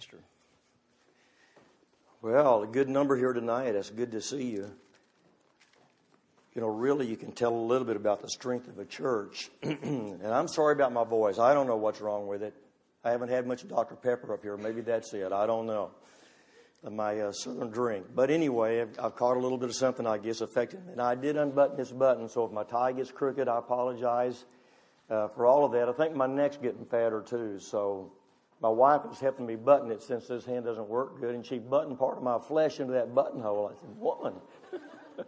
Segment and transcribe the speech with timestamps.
[0.00, 0.18] Pastor.
[2.22, 3.74] Well, a good number here tonight.
[3.74, 4.70] It's good to see you.
[6.54, 9.50] You know, really, you can tell a little bit about the strength of a church.
[9.62, 11.38] and I'm sorry about my voice.
[11.38, 12.54] I don't know what's wrong with it.
[13.04, 13.94] I haven't had much Dr.
[13.94, 14.56] Pepper up here.
[14.56, 15.32] Maybe that's it.
[15.32, 15.90] I don't know.
[16.90, 18.06] My uh, southern drink.
[18.14, 20.92] But anyway, I've, I've, caught a little bit of something I guess affected me.
[20.92, 24.46] And I did unbutton this button, so if my tie gets crooked, I apologize
[25.10, 25.90] uh, for all of that.
[25.90, 28.12] I think my neck's getting fatter too, so
[28.60, 31.58] my wife was helping me button it since this hand doesn't work good, and she
[31.58, 33.72] buttoned part of my flesh into that buttonhole.
[33.74, 34.34] I said, Woman,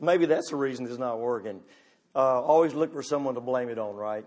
[0.00, 1.60] maybe that's the reason it's not working.
[2.14, 4.24] Uh, always look for someone to blame it on, right?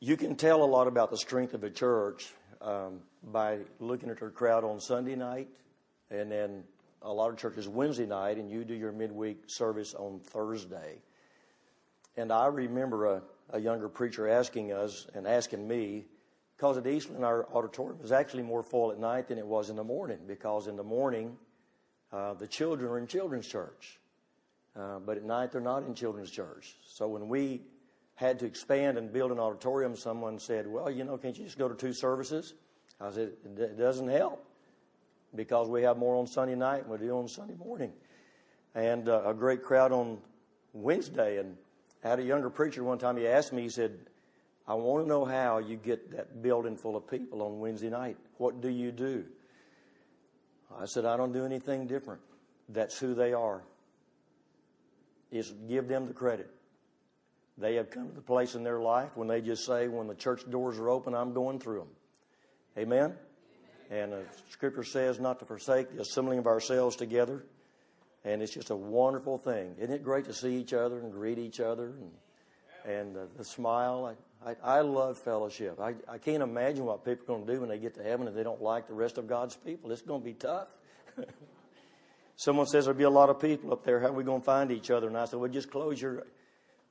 [0.00, 2.32] You can tell a lot about the strength of a church
[2.62, 5.48] um, by looking at their crowd on Sunday night,
[6.10, 6.64] and then
[7.02, 11.02] a lot of churches Wednesday night, and you do your midweek service on Thursday.
[12.16, 16.06] And I remember a, a younger preacher asking us and asking me
[16.62, 19.74] because at Eastland, our auditorium was actually more full at night than it was in
[19.74, 21.36] the morning because in the morning,
[22.12, 23.98] uh, the children are in children's church.
[24.78, 26.76] Uh, but at night, they're not in children's church.
[26.86, 27.62] So when we
[28.14, 31.58] had to expand and build an auditorium, someone said, Well, you know, can't you just
[31.58, 32.54] go to two services?
[33.00, 34.46] I said, It doesn't help
[35.34, 37.90] because we have more on Sunday night and we do on Sunday morning.
[38.76, 40.18] And uh, a great crowd on
[40.72, 41.38] Wednesday.
[41.38, 41.56] And
[42.04, 43.98] I had a younger preacher one time, he asked me, he said,
[44.66, 48.16] I want to know how you get that building full of people on Wednesday night.
[48.38, 49.24] What do you do?
[50.78, 52.20] I said, I don't do anything different.
[52.68, 53.62] That's who they are.
[55.30, 56.50] Is give them the credit.
[57.58, 60.14] They have come to the place in their life when they just say, when the
[60.14, 61.88] church doors are open, I'm going through them.
[62.78, 62.98] Amen?
[63.00, 63.14] Amen.
[64.02, 67.44] And the scripture says not to forsake the assembling of ourselves together.
[68.24, 69.74] And it's just a wonderful thing.
[69.78, 72.10] Isn't it great to see each other and greet each other and
[72.84, 74.14] and the, the smile.
[74.44, 75.78] I, I, I, love fellowship.
[75.80, 78.26] I, I can't imagine what people are going to do when they get to heaven
[78.26, 79.90] if they don't like the rest of God's people.
[79.92, 80.68] It's going to be tough.
[82.36, 84.00] Someone says there'll be a lot of people up there.
[84.00, 85.06] How are we going to find each other?
[85.08, 86.24] And I said, well, just close your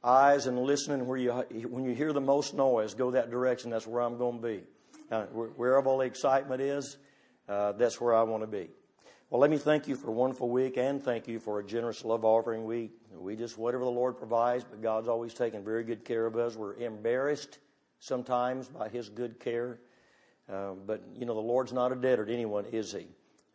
[0.03, 0.93] eyes and listen.
[0.93, 1.31] And where you,
[1.69, 3.69] when you hear the most noise, go that direction.
[3.71, 4.63] That's where I'm going to be.
[5.09, 6.97] Now, wherever all the excitement is,
[7.49, 8.69] uh, that's where I want to be.
[9.31, 12.03] Well, let me thank you for a wonderful week and thank you for a generous
[12.03, 12.91] love offering week.
[13.17, 16.57] We just, whatever the Lord provides, but God's always taking very good care of us.
[16.57, 17.59] We're embarrassed
[18.01, 19.79] sometimes by His good care.
[20.51, 23.07] Uh, but, you know, the Lord's not a debtor to anyone, is He?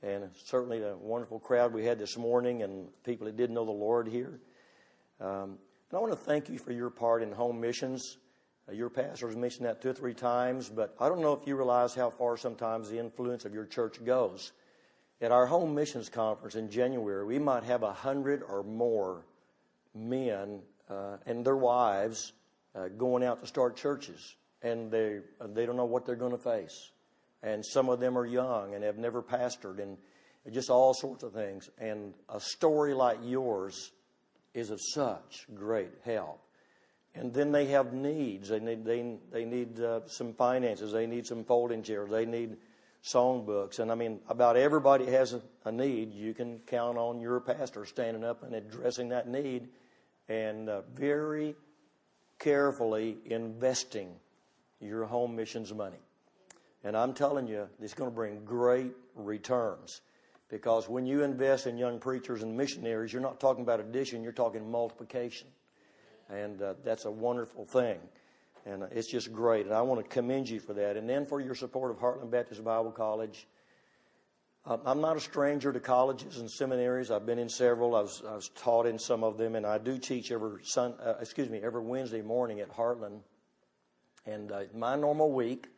[0.03, 3.65] And certainly the wonderful crowd we had this morning and people that did not know
[3.67, 4.41] the Lord here.
[5.21, 5.59] Um,
[5.91, 8.17] and I want to thank you for your part in home missions.
[8.67, 11.55] Uh, your pastor's mentioned that two or three times, but I don't know if you
[11.55, 14.53] realize how far sometimes the influence of your church goes.
[15.21, 19.25] At our home missions conference in January, we might have a hundred or more
[19.95, 20.61] men
[20.91, 22.33] uh, and their wives
[22.75, 25.21] uh, going out to start churches, and they
[25.55, 26.91] they don't know what they're going to face,
[27.43, 29.97] and some of them are young and have never pastored, and
[30.53, 31.71] just all sorts of things.
[31.79, 33.93] And a story like yours
[34.53, 36.43] is of such great help.
[37.15, 38.51] And then they have needs.
[38.51, 40.93] They need they they need uh, some finances.
[40.93, 42.11] They need some folding chairs.
[42.11, 42.59] They need
[43.07, 43.79] songbooks.
[43.79, 46.13] And I mean, about everybody has a, a, need.
[46.13, 49.69] You can count on your pastor standing up and addressing that need
[50.29, 51.55] and uh, very
[52.41, 54.11] carefully investing
[54.81, 55.99] your home missions money.
[56.83, 60.01] And I'm telling you, it's going to bring great returns
[60.49, 64.33] because when you invest in young preachers and missionaries, you're not talking about addition, you're
[64.33, 65.47] talking multiplication.
[66.29, 67.99] And uh, that's a wonderful thing.
[68.67, 69.67] And uh, it's just great.
[69.67, 70.97] And I want to commend you for that.
[70.97, 73.47] And then for your support of Heartland Baptist Bible College.
[74.67, 77.13] Um, I'm not a stranger to colleges and seminaries.
[77.13, 77.95] I've been in several.
[77.95, 80.95] I was, I was taught in some of them, and I do teach every sun,
[81.01, 83.21] uh, excuse me, every Wednesday morning at Heartland.
[84.27, 85.69] And uh, my normal week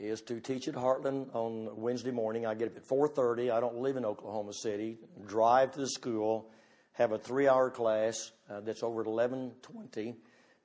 [0.00, 2.44] is to teach at Heartland on Wednesday morning.
[2.44, 3.52] I get up at 4:30.
[3.52, 4.98] I don't live in Oklahoma City.
[5.24, 6.50] Drive to the school,
[6.94, 10.16] have a three-hour class uh, that's over at 11:20,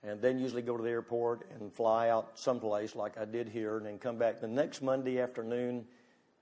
[0.05, 3.77] and then usually go to the airport and fly out someplace like I did here,
[3.77, 5.85] and then come back the next Monday afternoon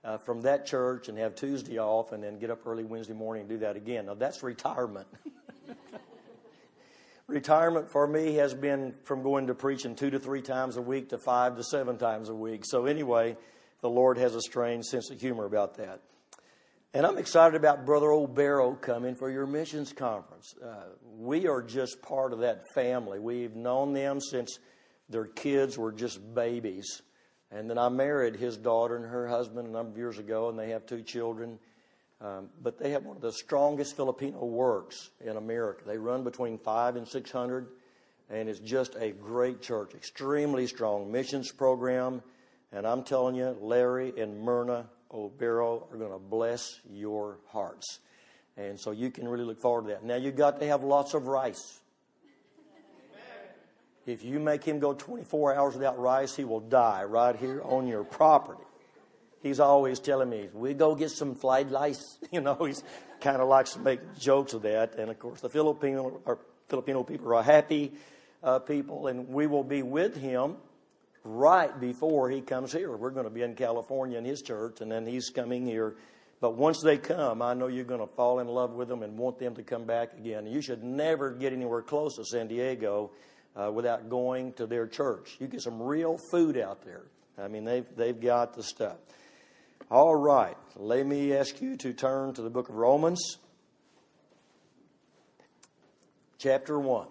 [0.04, 3.42] uh, from that church and have Tuesday off, and then get up early Wednesday morning
[3.42, 4.06] and do that again.
[4.06, 5.06] Now that's retirement.
[7.28, 11.08] retirement for me has been from going to preaching two to three times a week
[11.10, 12.64] to five to seven times a week.
[12.64, 13.36] So anyway,
[13.80, 16.00] the Lord has a strange sense of humor about that.
[16.94, 20.54] And I'm excited about Brother O'Barrow coming for your missions conference.
[20.62, 23.18] Uh, we are just part of that family.
[23.18, 24.58] We've known them since
[25.08, 27.00] their kids were just babies.
[27.50, 30.58] And then I married his daughter and her husband a number of years ago, and
[30.58, 31.58] they have two children.
[32.20, 35.84] Um, but they have one of the strongest Filipino works in America.
[35.86, 37.68] They run between five and 600,
[38.28, 42.20] and it's just a great church, extremely strong missions program.
[42.70, 48.00] And I'm telling you, Larry and Myrna Obero oh, are going to bless your hearts.
[48.56, 50.04] And so you can really look forward to that.
[50.04, 51.80] Now, you've got to have lots of rice.
[54.04, 57.86] If you make him go 24 hours without rice, he will die right here on
[57.86, 58.62] your property.
[59.42, 62.18] He's always telling me, we go get some fried lice.
[62.32, 62.82] You know, he's
[63.20, 64.94] kind of likes to make jokes of that.
[64.98, 66.20] And of course, the Filipino,
[66.68, 67.92] Filipino people are happy
[68.42, 70.56] uh, people, and we will be with him
[71.24, 72.96] right before he comes here.
[72.96, 75.94] We're going to be in California in his church, and then he's coming here.
[76.40, 79.16] But once they come, I know you're going to fall in love with them and
[79.16, 80.46] want them to come back again.
[80.46, 83.12] You should never get anywhere close to San Diego
[83.54, 85.36] uh, without going to their church.
[85.38, 87.02] You get some real food out there.
[87.38, 88.96] I mean, they've, they've got the stuff.
[89.90, 93.36] All right, let me ask you to turn to the book of Romans,
[96.38, 97.06] chapter 1.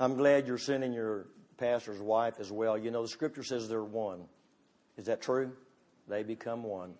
[0.00, 1.26] I'm glad you're sending your
[1.58, 2.78] pastor's wife as well.
[2.78, 4.24] You know, the scripture says they're one.
[4.96, 5.52] Is that true?
[6.08, 6.94] They become one.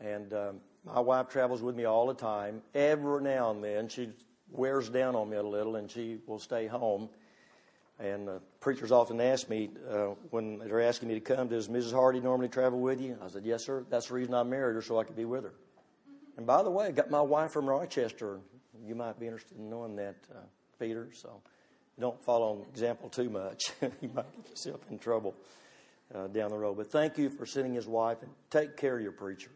[0.00, 2.62] And um, my wife travels with me all the time.
[2.74, 4.08] Every now and then, she
[4.50, 7.10] wears down on me a little and she will stay home.
[8.00, 11.92] And uh, preachers often ask me uh, when they're asking me to come, does Mrs.
[11.92, 13.18] Hardy normally travel with you?
[13.22, 13.84] I said, yes, sir.
[13.90, 15.52] That's the reason I married her, so I could be with her.
[16.38, 18.40] And by the way, I got my wife from Rochester.
[18.82, 20.38] You might be interested in knowing that, uh,
[20.78, 21.08] Peter.
[21.12, 21.42] So
[22.00, 23.72] don't follow an example too much.
[24.00, 25.34] you might get yourself in trouble
[26.14, 26.76] uh, down the road.
[26.76, 29.50] But thank you for sending his wife and take care of your preacher.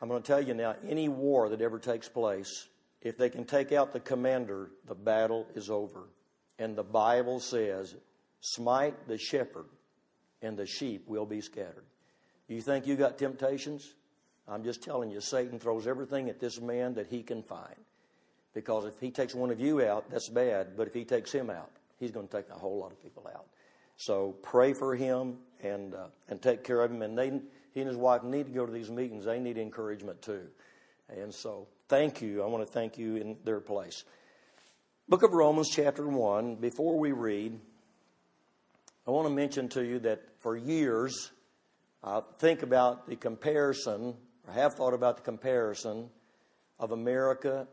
[0.00, 2.68] I'm going to tell you now any war that ever takes place,
[3.02, 6.08] if they can take out the commander, the battle is over.
[6.58, 7.94] And the Bible says,
[8.40, 9.66] smite the shepherd,
[10.42, 11.84] and the sheep will be scattered.
[12.48, 13.94] You think you got temptations?
[14.48, 17.74] I'm just telling you, Satan throws everything at this man that he can find.
[18.56, 20.78] Because if he takes one of you out, that's bad.
[20.78, 21.70] But if he takes him out,
[22.00, 23.44] he's going to take a whole lot of people out.
[23.98, 27.02] So pray for him and uh, and take care of him.
[27.02, 27.28] And they,
[27.72, 29.26] he and his wife need to go to these meetings.
[29.26, 30.46] They need encouragement too.
[31.14, 32.42] And so thank you.
[32.42, 34.04] I want to thank you in their place.
[35.06, 36.54] Book of Romans, chapter one.
[36.54, 37.60] Before we read,
[39.06, 41.30] I want to mention to you that for years,
[42.02, 44.14] I think about the comparison,
[44.48, 46.08] or have thought about the comparison
[46.80, 47.68] of America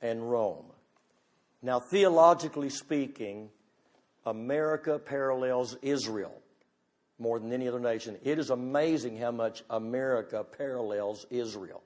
[0.00, 0.66] and Rome.
[1.62, 3.50] Now, theologically speaking,
[4.24, 6.34] America parallels Israel
[7.18, 8.16] more than any other nation.
[8.22, 11.82] It is amazing how much America parallels Israel.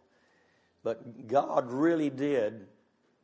[0.82, 2.66] But God really did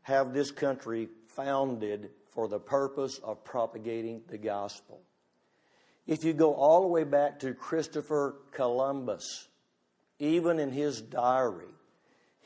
[0.03, 5.01] have this country founded for the purpose of propagating the gospel.
[6.07, 9.49] If you go all the way back to Christopher Columbus,
[10.19, 11.75] even in his diary,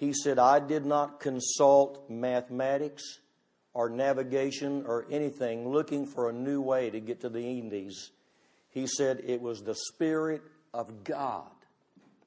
[0.02, 3.20] he said, I did not consult mathematics
[3.72, 8.10] or navigation or anything looking for a new way to get to the Indies.
[8.70, 10.42] He said, It was the Spirit
[10.74, 11.46] of God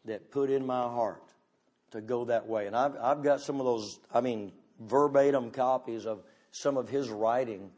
[0.06, 1.34] that put in my heart
[1.92, 2.68] to go that way.
[2.68, 7.10] And I've, I've got some of those, I mean, verbatim copies of some of his
[7.10, 7.70] writing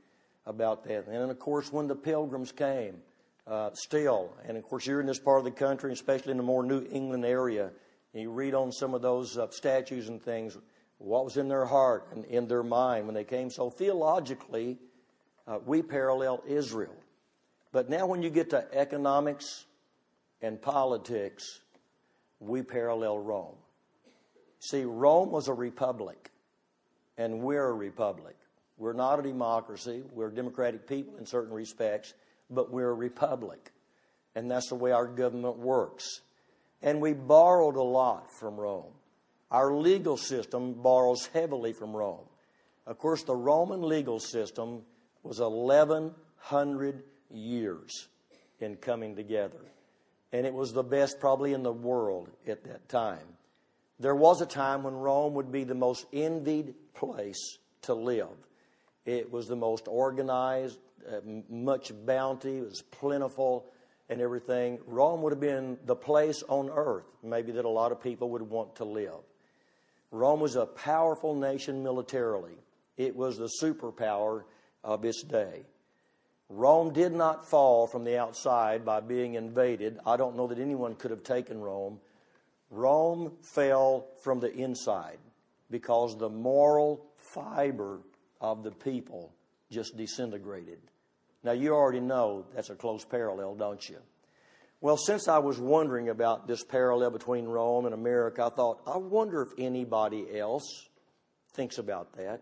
[0.45, 1.07] about that.
[1.07, 2.97] And then, of course, when the pilgrims came,
[3.47, 6.43] uh, still, and of course, you're in this part of the country, especially in the
[6.43, 7.71] more New England area,
[8.17, 10.57] and you read on some of those uh, statues and things
[10.97, 13.51] what was in their heart and in their mind when they came.
[13.51, 14.79] So theologically,
[15.47, 16.95] uh, we parallel Israel.
[17.71, 19.65] But now, when you get to economics
[20.41, 21.59] and politics,
[22.39, 23.53] we parallel Rome.
[24.61, 26.31] See, Rome was a republic,
[27.19, 28.35] and we're a republic.
[28.79, 32.15] We're not a democracy, we're democratic people in certain respects,
[32.49, 33.71] but we're a republic.
[34.33, 36.21] And that's the way our government works.
[36.81, 38.93] And we borrowed a lot from Rome.
[39.49, 42.25] Our legal system borrows heavily from Rome.
[42.85, 44.81] Of course, the Roman legal system
[45.23, 48.07] was 1,100 years
[48.59, 49.59] in coming together.
[50.31, 53.25] And it was the best probably in the world at that time.
[53.99, 58.27] There was a time when Rome would be the most envied place to live.
[59.05, 63.65] It was the most organized, uh, much bounty, it was plentiful
[64.09, 68.01] and everything, Rome would have been the place on earth, maybe that a lot of
[68.01, 69.19] people would want to live.
[70.11, 72.53] Rome was a powerful nation militarily,
[72.95, 74.43] it was the superpower
[74.83, 75.63] of its day.
[76.49, 79.99] Rome did not fall from the outside by being invaded.
[80.05, 81.99] I don't know that anyone could have taken Rome.
[82.71, 85.17] Rome fell from the inside
[85.69, 87.99] because the moral fiber
[88.39, 89.33] of the people
[89.69, 90.79] just disintegrated.
[91.47, 93.99] Now, you already know that's a close parallel, don't you?
[94.81, 98.97] Well, since I was wondering about this parallel between Rome and America, I thought, I
[98.97, 100.89] wonder if anybody else
[101.53, 102.41] thinks about that.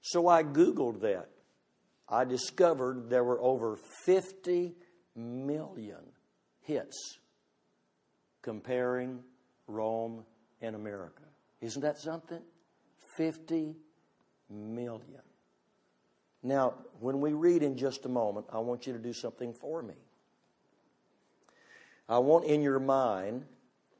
[0.00, 1.28] So I Googled that.
[2.08, 4.76] I discovered there were over 50
[5.14, 6.00] million
[6.62, 7.18] hits
[8.40, 9.20] comparing
[9.66, 10.24] Rome
[10.62, 11.22] and America.
[11.60, 12.40] Isn't that something?
[13.18, 13.74] 50
[14.48, 15.20] million.
[16.42, 19.80] Now, when we read in just a moment, I want you to do something for
[19.80, 19.94] me.
[22.08, 23.44] I want in your mind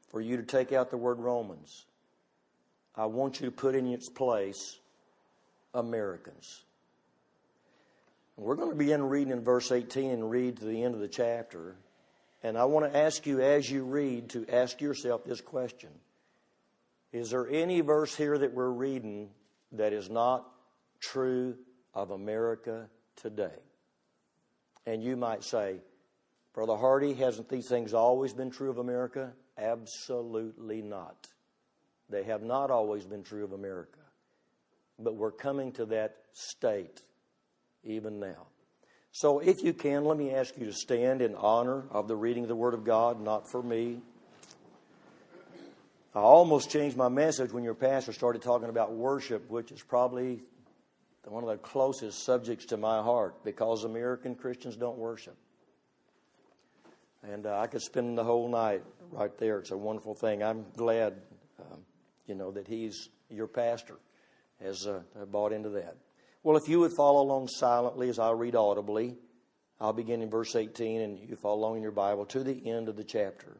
[0.09, 1.85] for you to take out the word Romans.
[2.95, 4.77] I want you to put in its place
[5.73, 6.63] Americans.
[8.35, 11.07] We're going to begin reading in verse 18 and read to the end of the
[11.07, 11.75] chapter.
[12.43, 15.89] And I want to ask you as you read to ask yourself this question
[17.13, 19.29] Is there any verse here that we're reading
[19.71, 20.45] that is not
[20.99, 21.55] true
[21.93, 23.55] of America today.
[24.85, 25.77] And you might say,
[26.53, 29.33] Brother Hardy, hasn't these things always been true of America?
[29.57, 31.27] Absolutely not.
[32.09, 33.99] They have not always been true of America.
[34.99, 37.01] But we're coming to that state
[37.83, 38.47] even now.
[39.15, 42.43] So, if you can, let me ask you to stand in honor of the reading
[42.45, 44.01] of the Word of God, not for me.
[46.15, 50.41] I almost changed my message when your pastor started talking about worship, which is probably
[51.31, 55.35] one of the closest subjects to my heart because American Christians don't worship.
[57.23, 59.59] And uh, I could spend the whole night right there.
[59.59, 60.43] It's a wonderful thing.
[60.43, 61.13] I'm glad,
[61.59, 61.79] um,
[62.27, 63.95] you know, that he's your pastor
[64.61, 64.99] has uh,
[65.31, 65.95] bought into that.
[66.43, 69.15] Well, if you would follow along silently as I read audibly,
[69.79, 72.89] I'll begin in verse 18 and you follow along in your Bible to the end
[72.89, 73.55] of the chapter.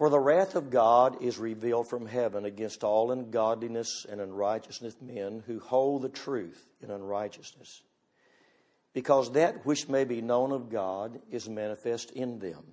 [0.00, 5.42] For the wrath of God is revealed from heaven against all ungodliness and unrighteousness men
[5.46, 7.82] who hold the truth in unrighteousness,
[8.94, 12.64] because that which may be known of God is manifest in them,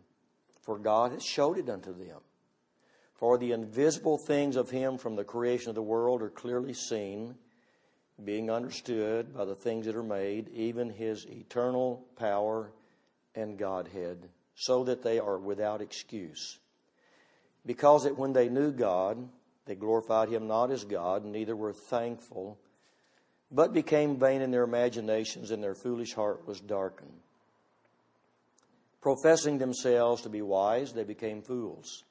[0.62, 2.22] for God has showed it unto them.
[3.16, 7.36] For the invisible things of him from the creation of the world are clearly seen,
[8.24, 12.72] being understood by the things that are made, even his eternal power
[13.36, 16.58] and Godhead, so that they are without excuse
[17.68, 19.28] because that when they knew God,
[19.66, 22.58] they glorified him not as God, neither were thankful,
[23.52, 27.14] but became vain in their imaginations, and their foolish heart was darkened.
[29.02, 32.06] Professing themselves to be wise, they became fools,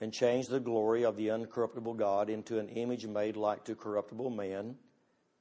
[0.00, 4.30] and changed the glory of the uncorruptible God into an image made like to corruptible
[4.30, 4.74] man,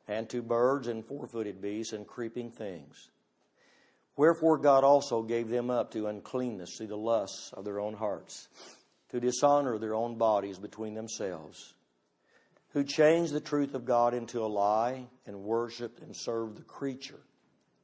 [0.07, 3.09] and to birds and four footed beasts and creeping things.
[4.17, 8.47] Wherefore God also gave them up to uncleanness through the lusts of their own hearts
[9.09, 11.73] to dishonor their own bodies between themselves,
[12.69, 17.21] who changed the truth of God into a lie and worshiped and served the creature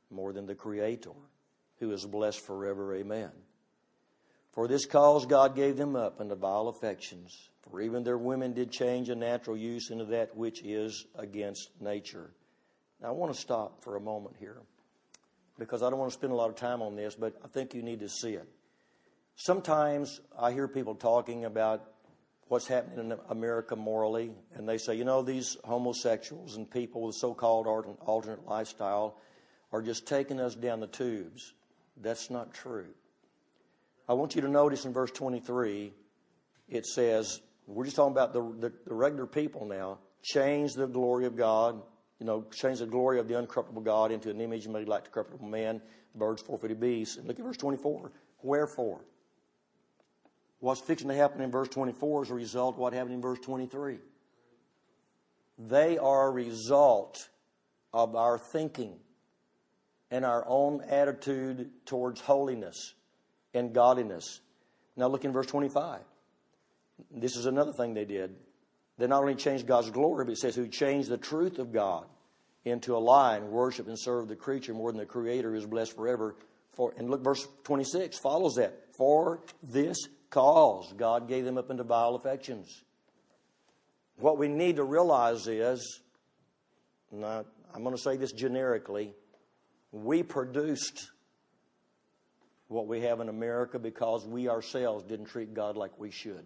[0.10, 1.12] more than the Creator,
[1.80, 2.96] who is blessed forever.
[2.96, 3.32] Amen.
[4.52, 8.70] For this cause God gave them up unto vile affections, for even their women did
[8.70, 12.32] change a natural use into that which is against nature.
[13.02, 14.58] Now, I want to stop for a moment here
[15.58, 17.74] because I don't want to spend a lot of time on this, but I think
[17.74, 18.48] you need to see it.
[19.38, 21.90] Sometimes I hear people talking about
[22.50, 27.16] what's happening in America morally, and they say, you know, these homosexuals and people with
[27.16, 27.66] so called
[28.02, 29.18] alternate lifestyle
[29.72, 31.54] are just taking us down the tubes.
[32.02, 32.90] That's not true.
[34.08, 35.94] I want you to notice in verse 23,
[36.70, 41.26] it says, we're just talking about the, the, the regular people now, change the glory
[41.26, 41.82] of God,
[42.20, 45.10] you know, change the glory of the uncorruptible God into an image made like the
[45.10, 45.82] corruptible man,
[46.16, 47.18] birds, four footed beasts.
[47.18, 48.12] And look at verse 24.
[48.44, 49.04] Wherefore?
[50.62, 53.40] What's fixing to happen in verse 24 is a result of what happened in verse
[53.40, 53.98] 23.
[55.58, 57.30] They are a result
[57.92, 58.94] of our thinking
[60.12, 62.94] and our own attitude towards holiness
[63.56, 64.40] and godliness.
[64.96, 66.02] Now look in verse 25.
[67.10, 68.36] This is another thing they did.
[69.00, 72.06] They not only changed God's glory, but it says, who changed the truth of God
[72.66, 75.96] into a lie and worship and serve the creature more than the creator is blessed
[75.96, 76.36] forever.
[76.74, 78.76] For, and look, verse 26 follows that.
[78.96, 79.98] For this
[80.32, 82.82] cause God gave them up into vile affections.
[84.18, 86.00] What we need to realize is,
[87.12, 89.14] and I, I'm going to say this generically,
[89.92, 91.12] we produced
[92.70, 96.46] what we have in America because we ourselves didn't treat God like we should.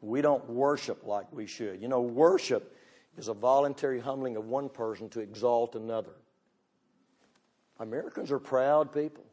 [0.00, 1.80] We don't worship like we should.
[1.80, 2.76] You know, worship
[3.16, 6.12] is a voluntary humbling of one person to exalt another.
[7.80, 9.24] Americans are proud people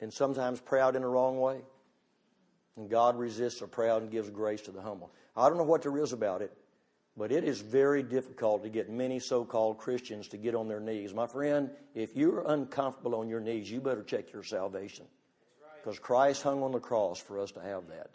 [0.00, 1.60] and sometimes proud in the wrong way.
[2.76, 5.10] And God resists the proud and gives grace to the humble.
[5.36, 6.52] I don't know what there is about it,
[7.16, 10.80] but it is very difficult to get many so called Christians to get on their
[10.80, 11.14] knees.
[11.14, 15.06] My friend, if you're uncomfortable on your knees, you better check your salvation.
[15.82, 18.10] Because Christ hung on the cross for us to have that.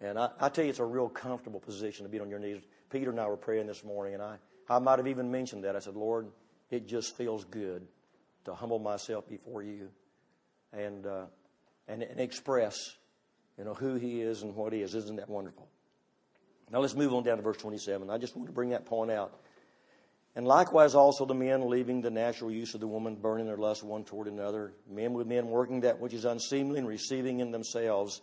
[0.00, 2.62] And I, I, tell you, it's a real comfortable position to be on your knees.
[2.90, 4.36] Peter and I were praying this morning, and I,
[4.68, 5.76] I might have even mentioned that.
[5.76, 6.28] I said, Lord,
[6.70, 7.86] it just feels good
[8.46, 9.88] to humble myself before you
[10.76, 11.24] and, uh,
[11.88, 12.76] and, and express,
[13.58, 14.94] you know, who he is and what he is.
[14.94, 15.68] Isn't that wonderful?
[16.70, 18.10] Now let's move on down to verse 27.
[18.10, 19.40] I just want to bring that point out.
[20.36, 23.84] And likewise also the men, leaving the natural use of the woman, burning their lust
[23.84, 28.20] one toward another, men with men working that which is unseemly and receiving in themselves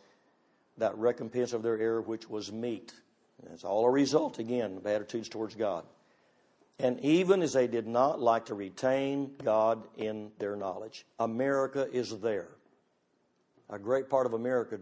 [0.77, 2.91] that recompense of their error which was meet.
[3.41, 5.86] And it's all a result, again, of attitudes towards God
[6.82, 11.06] and even as they did not like to retain God in their knowledge.
[11.20, 12.50] America is there.
[13.70, 14.80] A great part of America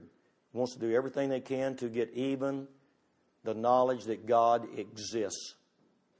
[0.54, 2.68] wants to do everything they can to get even
[3.44, 5.56] the knowledge that God exists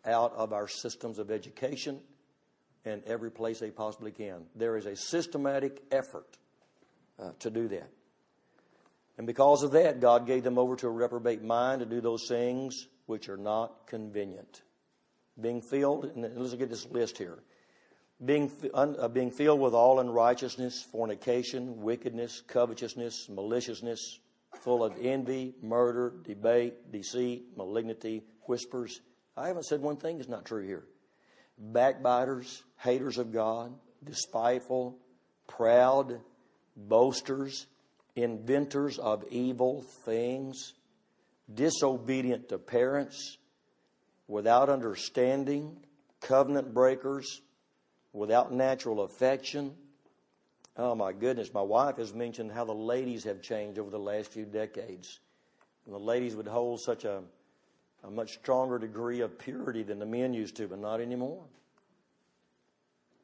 [0.06, 2.00] out of our systems of education
[2.86, 4.44] and every place they possibly can.
[4.56, 6.28] There is a systematic effort
[7.20, 7.90] uh, to do that.
[9.18, 12.28] And because of that, God gave them over to a reprobate mind to do those
[12.28, 14.62] things which are not convenient
[15.42, 17.40] being filled, and let's look at this list here.
[18.24, 24.20] Being, uh, being filled with all unrighteousness, fornication, wickedness, covetousness, maliciousness,
[24.56, 29.00] full of envy, murder, debate, deceit, malignity, whispers.
[29.38, 30.84] I haven't said one thing that's not true here.
[31.58, 34.98] Backbiters, haters of God, despiteful,
[35.48, 36.20] proud,
[36.76, 37.68] boasters,
[38.18, 40.74] inventors of evil things,
[41.56, 43.38] disobedient to parents,
[44.30, 45.76] without understanding,
[46.22, 47.42] covenant breakers,
[48.14, 49.74] without natural affection.
[50.78, 54.32] Oh my goodness, my wife has mentioned how the ladies have changed over the last
[54.32, 55.20] few decades.
[55.86, 57.24] And the ladies would hold such a,
[58.04, 61.44] a much stronger degree of purity than the men used to, but not anymore.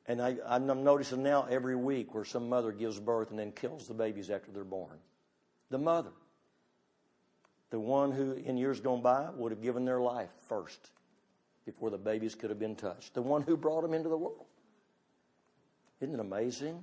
[0.07, 3.87] And I, I'm noticing now every week where some mother gives birth and then kills
[3.87, 4.97] the babies after they're born.
[5.69, 6.11] The mother,
[7.71, 10.91] the one who in years gone by would have given their life first
[11.65, 14.45] before the babies could have been touched, the one who brought them into the world.
[15.99, 16.79] Isn't it amazing?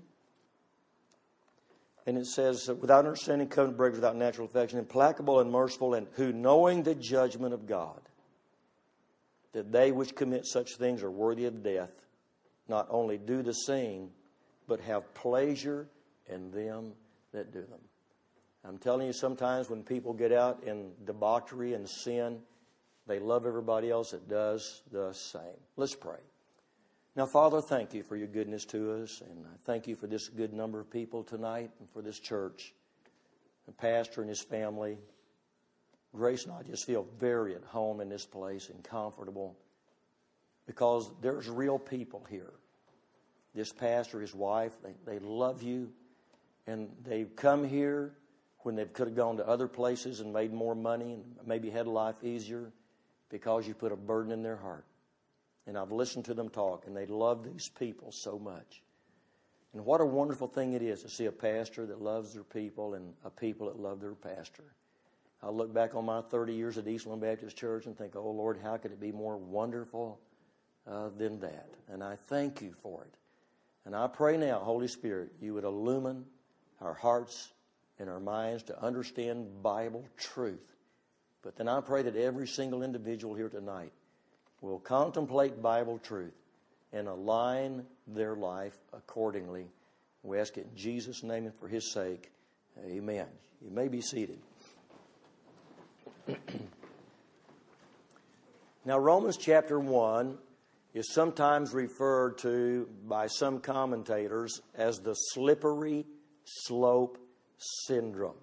[2.04, 6.32] And it says, without understanding, covenant breakers, without natural affection, implacable and merciful, and who
[6.32, 8.00] knowing the judgment of God,
[9.52, 11.90] that they which commit such things are worthy of death,
[12.68, 14.10] not only do the same,
[14.66, 15.86] but have pleasure
[16.26, 16.92] in them
[17.32, 17.78] that do them.
[18.64, 22.40] I'm telling you, sometimes when people get out in debauchery and sin,
[23.06, 25.58] they love everybody else that does the same.
[25.76, 26.20] Let's pray.
[27.16, 30.52] Now, Father, thank you for your goodness to us, and thank you for this good
[30.54, 32.72] number of people tonight and for this church,
[33.66, 34.96] the pastor and his family.
[36.14, 39.56] Grace and I just feel very at home in this place and comfortable
[40.66, 42.52] because there's real people here.
[43.54, 45.90] This pastor, his wife, they, they love you,
[46.66, 48.14] and they've come here
[48.60, 51.86] when they could have gone to other places and made more money and maybe had
[51.86, 52.72] life easier
[53.32, 54.84] because you put a burden in their heart.
[55.66, 58.82] And I've listened to them talk, and they love these people so much.
[59.72, 62.94] And what a wonderful thing it is to see a pastor that loves their people
[62.94, 64.64] and a people that love their pastor.
[65.42, 68.58] I look back on my 30 years at Eastland Baptist Church and think, oh Lord,
[68.62, 70.20] how could it be more wonderful
[70.86, 71.70] uh, than that?
[71.88, 73.14] And I thank you for it.
[73.86, 76.24] And I pray now, Holy Spirit, you would illumine
[76.82, 77.52] our hearts
[77.98, 80.71] and our minds to understand Bible truth
[81.42, 83.92] but then I pray that every single individual here tonight
[84.60, 86.34] will contemplate Bible truth
[86.92, 89.66] and align their life accordingly.
[90.22, 92.30] We ask it in Jesus' name and for His sake.
[92.86, 93.26] Amen.
[93.60, 94.38] You may be seated.
[98.84, 100.38] now, Romans chapter 1
[100.94, 106.06] is sometimes referred to by some commentators as the slippery
[106.44, 107.18] slope
[107.88, 108.34] syndrome.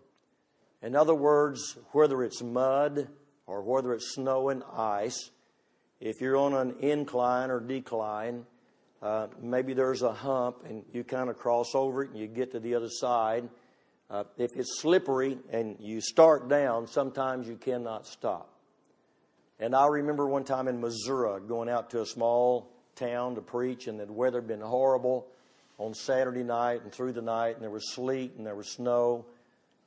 [0.82, 3.10] In other words, whether it's mud
[3.48, 5.32] or whether it's snow and ice,
[6.00, 8.46] if you're on an incline or decline,
[9.02, 12.52] uh, maybe there's a hump and you kind of cross over it and you get
[12.52, 13.50] to the other side.
[14.10, 18.50] Uh, if it's slippery and you start down, sometimes you cannot stop.
[19.60, 23.88] And I remember one time in Missouri going out to a small town to preach,
[23.88, 25.28] and the weather had been horrible
[25.78, 29.26] on Saturday night and through the night, and there was sleet and there was snow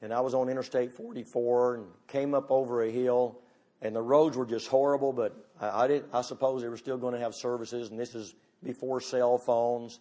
[0.02, 3.38] and I was on Interstate 44 and came up over a hill,
[3.80, 5.12] and the roads were just horrible.
[5.12, 6.04] But I, I did.
[6.12, 10.00] I suppose they were still going to have services, and this is before cell phones.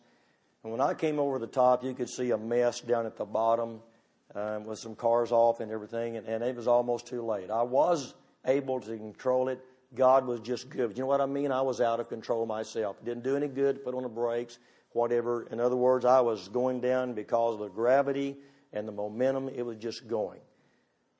[0.63, 3.25] And when I came over the top, you could see a mess down at the
[3.25, 3.79] bottom
[4.35, 7.49] um, with some cars off and everything, and, and it was almost too late.
[7.49, 9.59] I was able to control it.
[9.93, 10.95] God was just good.
[10.97, 11.51] You know what I mean?
[11.51, 13.03] I was out of control myself.
[13.03, 14.57] Didn't do any good, put on the brakes,
[14.93, 15.43] whatever.
[15.51, 18.37] In other words, I was going down because of the gravity
[18.73, 20.39] and the momentum, it was just going.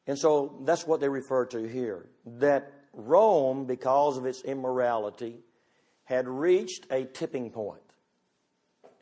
[0.08, 2.06] And so that's what they refer to here
[2.40, 5.38] that Rome, because of its immorality,
[6.06, 7.82] had reached a tipping point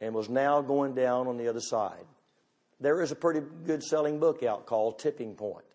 [0.01, 2.05] and was now going down on the other side.
[2.79, 5.65] There is a pretty good selling book out called Tipping Point.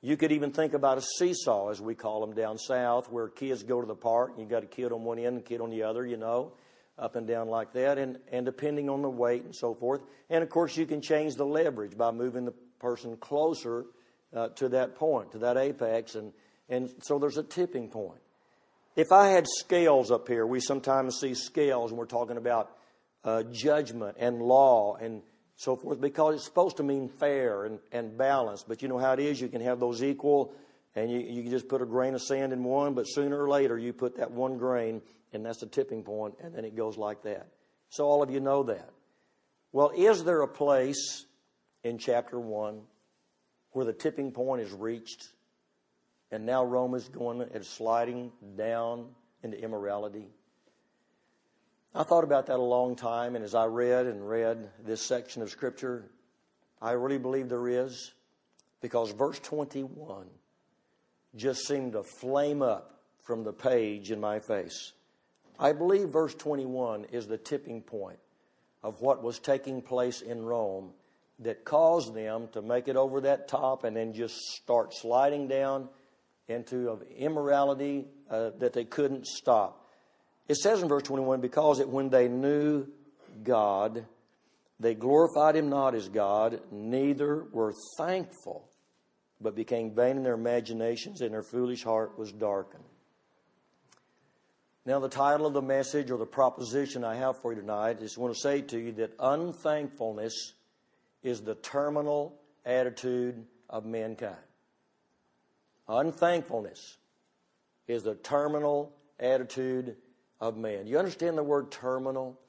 [0.00, 3.62] You could even think about a seesaw, as we call them down south, where kids
[3.62, 5.60] go to the park and you got a kid on one end and a kid
[5.60, 6.52] on the other, you know
[6.98, 10.02] up and down like that, and, and depending on the weight and so forth.
[10.28, 13.86] And of course, you can change the leverage by moving the person closer
[14.34, 16.32] uh, to that point, to that apex, and,
[16.68, 18.20] and so there's a tipping point.
[18.94, 22.70] If I had scales up here, we sometimes see scales and we're talking about
[23.24, 25.22] uh, judgment and law and
[25.56, 28.68] so forth because it's supposed to mean fair and, and balanced.
[28.68, 30.52] But you know how it is, you can have those equal
[30.94, 33.48] and you, you can just put a grain of sand in one, but sooner or
[33.48, 35.00] later you put that one grain
[35.32, 37.46] and that's the tipping point, and then it goes like that.
[37.88, 38.90] So all of you know that.
[39.72, 41.24] Well, is there a place
[41.84, 42.80] in chapter 1
[43.72, 45.28] where the tipping point is reached
[46.30, 49.06] and now Rome is going and sliding down
[49.42, 50.26] into immorality?
[51.94, 55.42] I thought about that a long time, and as I read and read this section
[55.42, 56.10] of Scripture,
[56.80, 58.12] I really believe there is,
[58.80, 60.26] because verse 21
[61.36, 64.92] just seemed to flame up from the page in my face.
[65.62, 68.18] I believe verse 21 is the tipping point
[68.82, 70.90] of what was taking place in Rome
[71.38, 75.88] that caused them to make it over that top and then just start sliding down
[76.48, 79.86] into immorality uh, that they couldn't stop.
[80.48, 82.84] It says in verse 21 because it when they knew
[83.44, 84.04] God,
[84.80, 88.68] they glorified him not as God, neither were thankful,
[89.40, 92.82] but became vain in their imaginations, and their foolish heart was darkened.
[94.84, 98.18] Now, the title of the message or the proposition I have for you tonight is
[98.18, 100.54] I want to say to you that unthankfulness
[101.22, 104.34] is the terminal attitude of mankind.
[105.88, 106.96] Unthankfulness
[107.86, 109.94] is the terminal attitude
[110.40, 110.88] of man.
[110.88, 112.40] You understand the word terminal?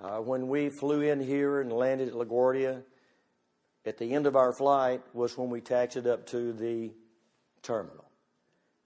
[0.00, 2.82] Uh, when we flew in here and landed at LaGuardia,
[3.86, 6.90] at the end of our flight was when we taxied up to the
[7.62, 8.04] terminal.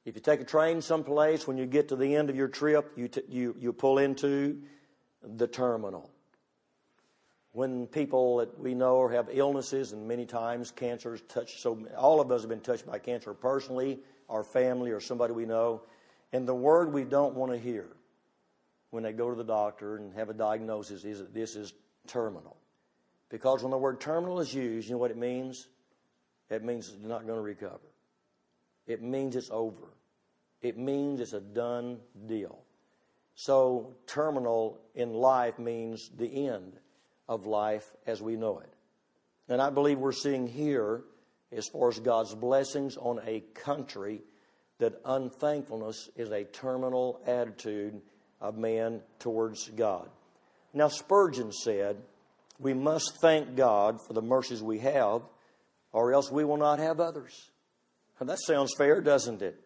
[0.07, 2.92] If you take a train someplace, when you get to the end of your trip,
[2.97, 4.62] you, t- you, you pull into
[5.21, 6.09] the terminal.
[7.51, 12.21] When people that we know or have illnesses, and many times cancers touch, so all
[12.21, 15.83] of us have been touched by cancer personally, our family, or somebody we know.
[16.33, 17.88] And the word we don't want to hear
[18.90, 21.73] when they go to the doctor and have a diagnosis is that this is
[22.07, 22.57] terminal.
[23.29, 25.66] Because when the word terminal is used, you know what it means?
[26.49, 27.81] It means it's not going to recover.
[28.87, 29.88] It means it's over
[30.62, 32.59] it means it's a done deal.
[33.35, 36.73] So, terminal in life means the end
[37.29, 38.73] of life as we know it.
[39.49, 41.03] And I believe we're seeing here,
[41.53, 44.23] as far as God's blessings on a country,
[44.79, 48.01] that unthankfulness is a terminal attitude
[48.40, 50.09] of man towards God.
[50.73, 51.99] Now, Spurgeon said,
[52.59, 55.23] We must thank God for the mercies we have,
[55.92, 57.51] or else we will not have others.
[58.19, 59.61] And that sounds fair, doesn't it?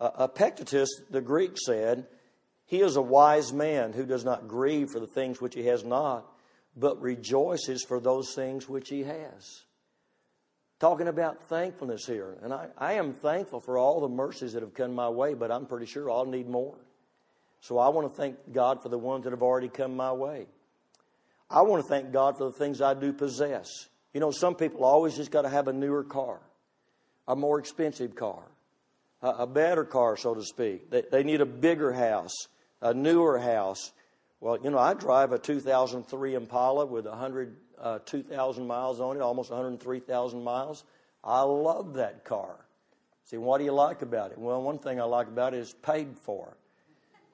[0.00, 2.06] Uh, uh, Epictetus, the Greek, said,
[2.66, 5.84] He is a wise man who does not grieve for the things which he has
[5.84, 6.26] not,
[6.76, 9.62] but rejoices for those things which he has.
[10.78, 12.36] Talking about thankfulness here.
[12.42, 15.50] And I, I am thankful for all the mercies that have come my way, but
[15.50, 16.76] I'm pretty sure I'll need more.
[17.60, 20.44] So I want to thank God for the ones that have already come my way.
[21.48, 23.70] I want to thank God for the things I do possess.
[24.12, 26.40] You know, some people always just got to have a newer car,
[27.26, 28.42] a more expensive car,
[29.22, 30.90] a, a better car, so to speak.
[30.90, 32.48] They, they need a bigger house,
[32.80, 33.92] a newer house.
[34.40, 39.22] Well, you know, I drive a 2003 Impala with 100, uh, 2,000 miles on it,
[39.22, 40.84] almost 103,000 miles.
[41.24, 42.56] I love that car.
[43.24, 44.38] See, what do you like about it?
[44.38, 46.56] Well, one thing I like about it is paid for.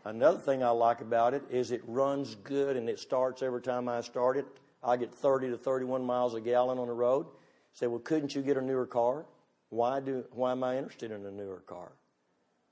[0.05, 3.89] Another thing I like about it is it runs good and it starts every time
[3.89, 4.47] I start it.
[4.83, 7.27] I get 30 to 31 miles a gallon on the road.
[7.75, 9.27] Say, well, couldn't you get a newer car?
[9.73, 11.91] Why, do, why am I interested in a newer car?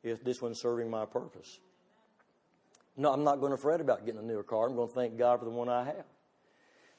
[0.05, 1.59] Is this one serving my purpose?
[2.95, 4.69] No, I'm not going to fret about getting a newer car.
[4.69, 6.05] I'm going to thank God for the one I have.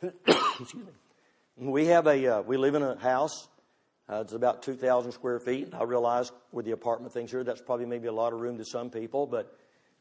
[0.60, 0.92] Excuse me.
[1.70, 3.48] We have a uh, we live in a house.
[4.10, 5.70] Uh, it's about 2,000 square feet.
[5.74, 8.66] I realize with the apartment things here, that's probably maybe a lot of room to
[8.66, 9.56] some people, but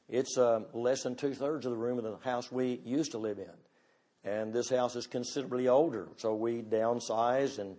[0.09, 3.19] it's uh, less than two thirds of the room of the house we used to
[3.19, 3.51] live in.
[4.33, 7.77] And this house is considerably older, so we downsized and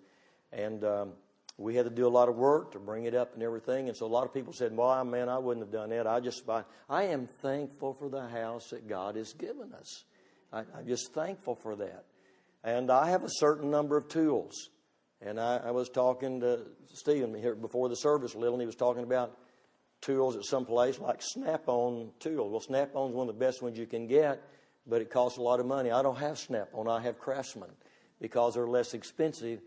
[0.51, 1.13] and um,
[1.61, 3.87] we had to do a lot of work to bring it up and everything.
[3.87, 6.07] And so a lot of people said, "Well, man, I wouldn't have done it.
[6.07, 10.03] I just, I, I am thankful for the house that God has given us.
[10.51, 12.05] I, am just thankful for that."
[12.63, 14.69] And I have a certain number of tools.
[15.21, 16.61] And I, I was talking to
[16.93, 19.37] Stephen here before the service a little, and he was talking about
[20.01, 22.51] tools at some place like Snap-on tools.
[22.51, 24.41] Well, Snap-on's one of the best ones you can get,
[24.87, 25.91] but it costs a lot of money.
[25.91, 26.87] I don't have Snap-on.
[26.87, 27.69] I have Craftsman
[28.19, 29.61] because they're less expensive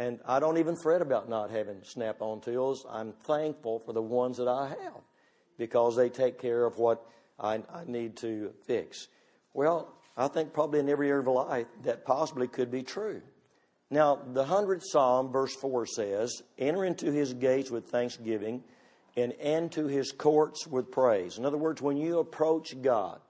[0.00, 2.86] and I don't even fret about not having Snap-on tools.
[2.90, 5.02] I'm thankful for the ones that I have
[5.58, 7.04] because they take care of what
[7.38, 9.08] I, I, need to fix.
[9.52, 13.20] Well, I think probably in every area of life that possibly could be true.
[13.90, 18.64] Now, the 100th Psalm, verse 4 says, Enter into his gates with thanksgiving
[19.18, 21.36] and into his courts with praise.
[21.36, 23.20] In other words, when you approach God,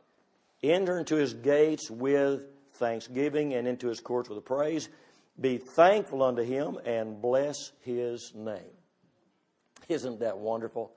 [0.62, 2.42] enter into his gates with
[2.74, 4.88] thanksgiving and into his courts with praise
[5.38, 8.58] be thankful unto him and bless his name.
[9.88, 10.92] Isn't that wonderful?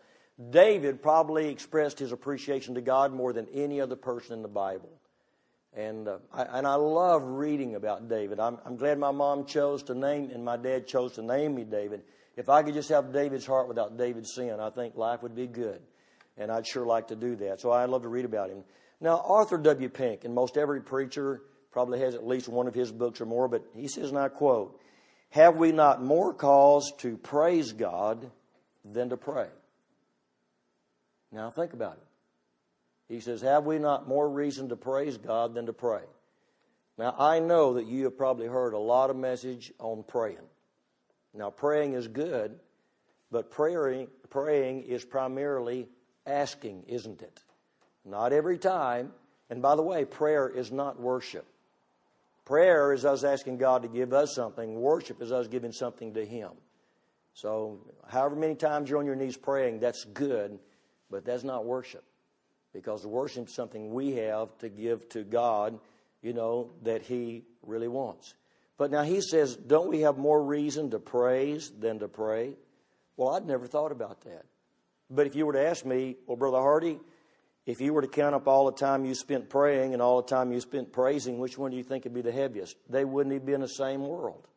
[0.50, 4.90] David probably expressed his appreciation to God more than any other person in the Bible.
[5.76, 8.40] And, uh, I, and I love reading about David.
[8.40, 11.64] I'm, I'm glad my mom chose to name and my dad chose to name me
[11.64, 12.04] David.
[12.36, 15.48] If I could just have David's heart without David's sin, I think life would be
[15.48, 15.82] good.
[16.38, 17.60] And I'd sure like to do that.
[17.62, 18.64] So I love to read about him.
[19.00, 19.90] Now, Arthur W.
[19.90, 21.42] Pink and most every preacher
[21.74, 24.30] probably has at least one of his books or more, but he says, and I
[24.30, 24.80] quote,
[25.32, 28.30] Have we not more cause to praise God
[28.86, 29.48] than to pray?
[31.32, 32.06] Now think about it.
[33.14, 36.04] He says, Have we not more reason to praise God than to pray?
[37.00, 40.38] Now I know that you have probably heard a lot of message on praying.
[41.34, 42.60] Now praying is good,
[43.32, 45.88] but praying, praying is primarily
[46.28, 47.40] asking, isn't it?
[48.06, 49.12] Not every time.
[49.50, 51.46] And by the way, prayer is not worship.
[52.46, 54.76] Prayer is us asking God to give us something.
[54.82, 56.52] Worship is us giving something to Him.
[57.34, 60.60] So, however many times you're on your knees praying, that's good,
[61.10, 62.04] but that's not worship.
[62.74, 65.80] Because worship is something we have to give to God,
[66.22, 68.36] you know, that He really wants.
[68.78, 72.56] But now He says, don't we have more reason to praise than to pray?
[73.16, 74.46] Well, I'd never thought about that.
[75.10, 77.00] But if you were to ask me, well, Brother Hardy,
[77.66, 80.28] if you were to count up all the time you spent praying and all the
[80.28, 82.76] time you spent praising, which one do you think would be the heaviest?
[82.90, 84.48] They wouldn't even be in the same world.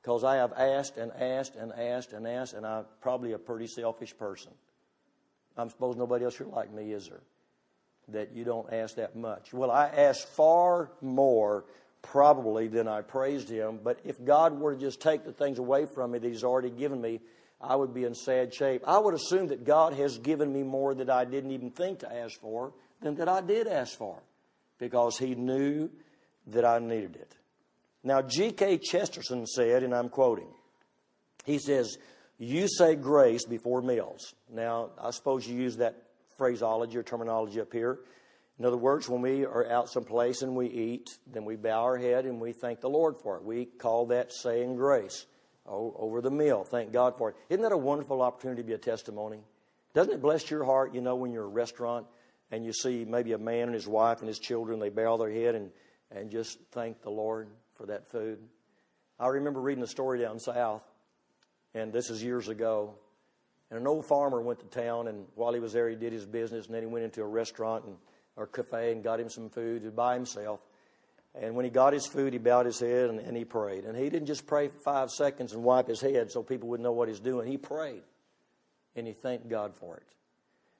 [0.00, 3.66] Because I have asked and asked and asked and asked, and I'm probably a pretty
[3.66, 4.52] selfish person.
[5.56, 7.22] I'm supposed nobody else here like me, is there?
[8.08, 9.52] That you don't ask that much.
[9.52, 11.64] Well, I asked far more
[12.02, 15.86] probably than I praised him, but if God were to just take the things away
[15.86, 17.18] from me that he's already given me,
[17.60, 18.82] I would be in sad shape.
[18.86, 22.12] I would assume that God has given me more that I didn't even think to
[22.14, 24.18] ask for than that I did ask for
[24.78, 25.88] because He knew
[26.48, 27.32] that I needed it.
[28.04, 28.78] Now, G.K.
[28.78, 30.48] Chesterton said, and I'm quoting,
[31.44, 31.96] he says,
[32.38, 34.34] You say grace before meals.
[34.50, 35.96] Now, I suppose you use that
[36.36, 38.00] phraseology or terminology up here.
[38.58, 41.96] In other words, when we are out someplace and we eat, then we bow our
[41.96, 43.42] head and we thank the Lord for it.
[43.44, 45.26] We call that saying grace
[45.68, 46.64] over the meal.
[46.64, 47.36] Thank God for it.
[47.50, 49.38] Isn't that a wonderful opportunity to be a testimony?
[49.94, 52.06] Doesn't it bless your heart, you know, when you're a restaurant
[52.50, 55.30] and you see maybe a man and his wife and his children, they bow their
[55.30, 55.70] head and,
[56.14, 58.38] and just thank the Lord for that food?
[59.18, 60.82] I remember reading a story down south,
[61.74, 62.94] and this is years ago.
[63.70, 66.26] And an old farmer went to town, and while he was there, he did his
[66.26, 67.96] business, and then he went into a restaurant and,
[68.36, 70.60] or cafe and got him some food to by himself.
[71.40, 73.84] And when he got his food, he bowed his head and, and he prayed.
[73.84, 76.92] And he didn't just pray five seconds and wipe his head so people would know
[76.92, 77.46] what he's doing.
[77.46, 78.02] He prayed.
[78.94, 80.02] And he thanked God for it.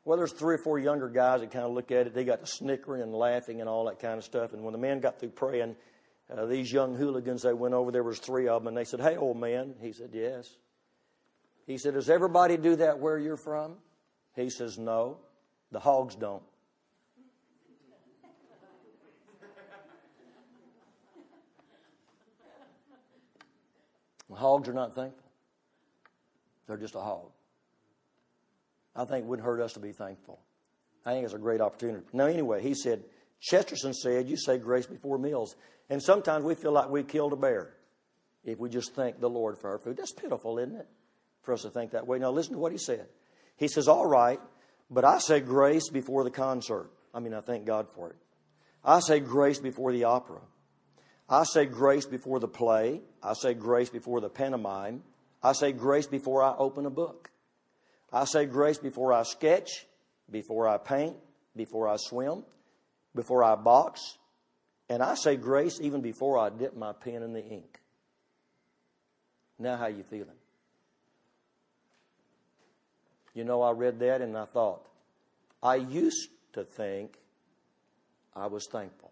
[0.07, 2.15] Well, there's three or four younger guys that kind of look at it.
[2.15, 4.55] They got to snickering and laughing and all that kind of stuff.
[4.55, 5.77] And when the man got through praying,
[6.35, 7.91] uh, these young hooligans, they went over.
[7.91, 10.57] There was three of them, and they said, "Hey, old man." He said, "Yes."
[11.67, 13.77] He said, "Does everybody do that where you're from?"
[14.37, 15.19] He says, "No,
[15.73, 16.43] the hogs don't."
[24.29, 25.29] Well, hogs are not thankful.
[26.67, 27.31] They're just a hog.
[28.95, 30.41] I think it wouldn't hurt us to be thankful.
[31.05, 32.05] I think it's a great opportunity.
[32.13, 33.05] Now, anyway, he said,
[33.41, 35.55] Chesterton said, You say grace before meals.
[35.89, 37.73] And sometimes we feel like we killed a bear
[38.45, 39.97] if we just thank the Lord for our food.
[39.97, 40.89] That's pitiful, isn't it?
[41.43, 42.19] For us to think that way.
[42.19, 43.07] Now, listen to what he said.
[43.57, 44.41] He says, All right,
[44.91, 46.91] but I say grace before the concert.
[47.15, 48.17] I mean, I thank God for it.
[48.85, 50.41] I say grace before the opera.
[51.29, 53.01] I say grace before the play.
[53.23, 55.03] I say grace before the pantomime.
[55.43, 57.31] I say grace before I open a book.
[58.13, 59.87] I say grace before I sketch,
[60.31, 61.17] before I paint,
[61.57, 62.45] before I swim,
[63.15, 64.19] before I box.
[64.89, 67.81] And I say grace even before I dip my pen in the ink.
[69.59, 70.29] Now, how you feeling?
[73.35, 74.87] You know, I read that and I thought,
[75.63, 77.19] I used to think
[78.35, 79.11] I was thankful.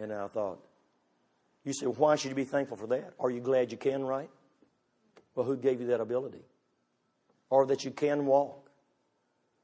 [0.00, 0.58] And I thought,
[1.64, 3.12] you say, why should you be thankful for that?
[3.18, 4.30] Are you glad you can write?
[5.34, 6.42] Well, who gave you that ability?
[7.50, 8.70] Or that you can walk?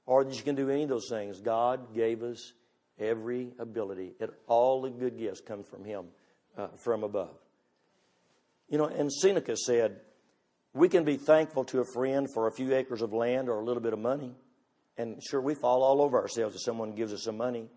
[0.05, 1.41] Or that you can do any of those things?
[1.41, 2.53] God gave us
[2.99, 4.13] every ability.
[4.21, 6.05] It, all the good gifts come from Him,
[6.57, 7.35] uh, from above.
[8.69, 10.01] You know, and Seneca said,
[10.75, 13.65] we can be thankful to a friend for a few acres of land or a
[13.65, 14.35] little bit of money.
[14.99, 17.69] And sure, we fall all over ourselves if someone gives us some money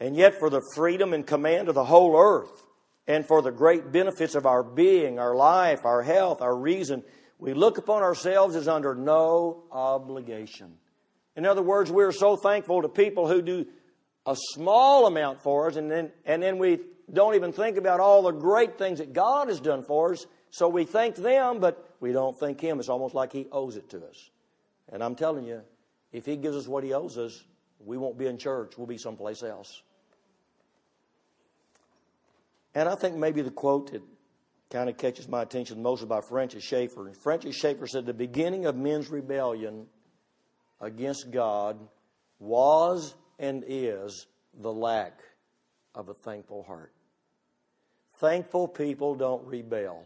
[0.00, 2.62] and yet for the freedom and command of the whole earth,
[3.08, 7.02] and for the great benefits of our being, our life, our health, our reason,
[7.38, 10.74] we look upon ourselves as under no obligation.
[11.36, 13.66] In other words, we are so thankful to people who do
[14.26, 16.80] a small amount for us, and then, and then we
[17.12, 20.26] don't even think about all the great things that God has done for us.
[20.50, 22.80] So we thank them, but we don't thank Him.
[22.80, 24.30] It's almost like He owes it to us.
[24.90, 25.60] And I'm telling you,
[26.12, 27.44] if He gives us what He owes us,
[27.84, 29.82] we won't be in church, we'll be someplace else.
[32.74, 34.02] And I think maybe the quote that
[34.70, 37.10] kind of catches my attention most by Francis Schaeffer.
[37.22, 39.86] Francis Schaeffer said, The beginning of men's rebellion
[40.80, 41.78] against God
[42.38, 44.26] was and is
[44.60, 45.20] the lack
[45.94, 46.92] of a thankful heart.
[48.18, 50.04] Thankful people don't rebel.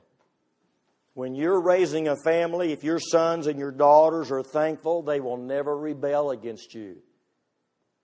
[1.14, 5.36] When you're raising a family, if your sons and your daughters are thankful, they will
[5.36, 6.98] never rebel against you.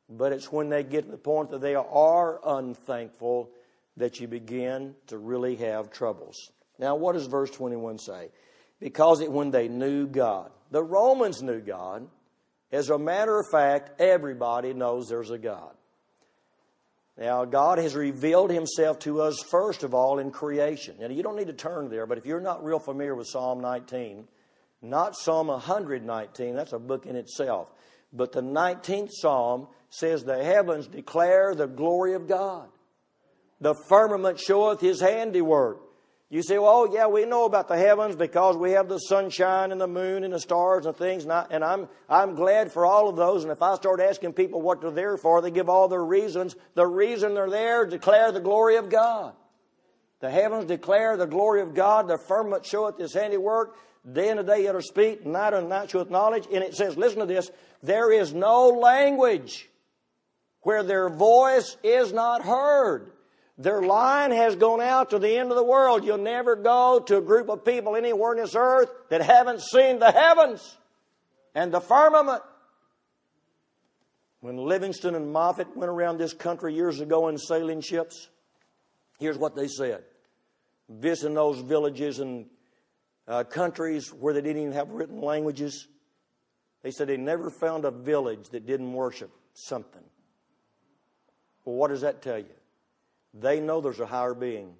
[0.08, 3.50] But it's when they get to the point that they are unthankful
[3.96, 6.50] that you begin to really have troubles.
[6.78, 8.28] Now, what does verse 21 say?
[8.78, 10.50] Because it when they knew God.
[10.70, 12.06] The Romans knew God.
[12.72, 15.70] As a matter of fact, everybody knows there's a God.
[17.18, 20.96] Now, God has revealed Himself to us first of all in creation.
[21.00, 23.60] Now, you don't need to turn there, but if you're not real familiar with Psalm
[23.60, 24.28] 19,
[24.82, 27.72] not Psalm 119, that's a book in itself.
[28.12, 32.68] But the 19th Psalm says, The heavens declare the glory of God,
[33.60, 35.82] the firmament showeth his handiwork.
[36.28, 39.70] You say, well, oh, yeah, we know about the heavens because we have the sunshine
[39.70, 41.22] and the moon and the stars and things.
[41.22, 43.44] And, I, and I'm, I'm glad for all of those.
[43.44, 46.56] And if I start asking people what they're there for, they give all their reasons.
[46.74, 49.34] The reason they're there, declare the glory of God.
[50.18, 52.08] The heavens declare the glory of God.
[52.08, 53.76] The firmament showeth his handiwork.
[54.10, 56.44] Day and day it'll speak, night and night with knowledge.
[56.52, 57.50] And it says, listen to this,
[57.82, 59.68] there is no language
[60.62, 63.10] where their voice is not heard.
[63.58, 66.04] Their line has gone out to the end of the world.
[66.04, 69.98] You'll never go to a group of people anywhere on this earth that haven't seen
[69.98, 70.76] the heavens
[71.54, 72.42] and the firmament.
[74.40, 78.28] When Livingstone and Moffat went around this country years ago in sailing ships,
[79.18, 80.04] here's what they said.
[80.88, 82.46] Visiting those villages and
[83.28, 85.88] uh, countries where they didn't even have written languages.
[86.82, 90.02] They said they never found a village that didn't worship something.
[91.64, 92.44] Well, what does that tell you?
[93.34, 94.72] They know there's a higher being.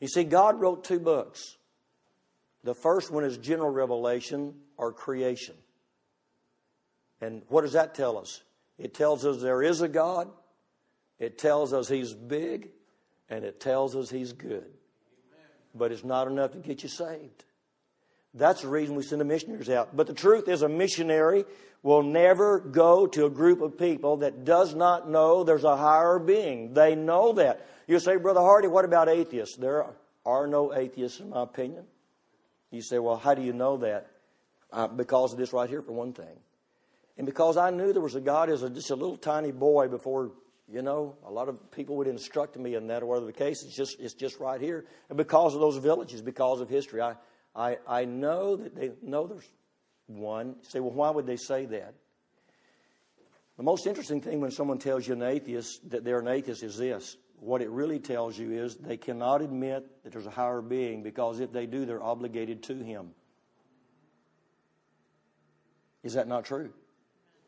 [0.00, 1.56] You see, God wrote two books.
[2.64, 5.54] The first one is general revelation or creation.
[7.20, 8.42] And what does that tell us?
[8.76, 10.28] It tells us there is a God,
[11.20, 12.70] it tells us He's big,
[13.30, 14.66] and it tells us He's good
[15.74, 17.44] but it's not enough to get you saved.
[18.32, 19.96] That's the reason we send the missionaries out.
[19.96, 21.44] But the truth is, a missionary
[21.82, 26.18] will never go to a group of people that does not know there's a higher
[26.18, 26.74] being.
[26.74, 27.64] They know that.
[27.86, 29.56] You say, Brother Hardy, what about atheists?
[29.56, 29.84] There
[30.24, 31.84] are no atheists, in my opinion.
[32.70, 34.08] You say, Well, how do you know that?
[34.72, 36.36] Uh, because of this right here, for one thing.
[37.16, 39.86] And because I knew there was a God as a, just a little tiny boy
[39.86, 40.32] before
[40.70, 43.62] you know, a lot of people would instruct me in that or other case.
[43.62, 44.86] It's just, it's just right here.
[45.10, 47.16] And because of those villages, because of history, I,
[47.54, 49.48] I, I know that they know there's
[50.06, 50.48] one.
[50.48, 51.94] You say, well, why would they say that?
[53.58, 56.76] The most interesting thing when someone tells you an atheist that they're an atheist is
[56.78, 57.16] this.
[57.38, 61.40] What it really tells you is they cannot admit that there's a higher being because
[61.40, 63.10] if they do, they're obligated to him.
[66.02, 66.72] Is that not true?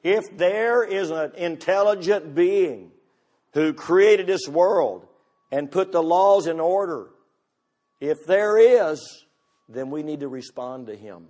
[0.04, 2.92] If there is an intelligent being
[3.56, 5.06] who created this world
[5.50, 7.08] and put the laws in order.
[8.00, 9.02] If there is,
[9.66, 11.28] then we need to respond to him.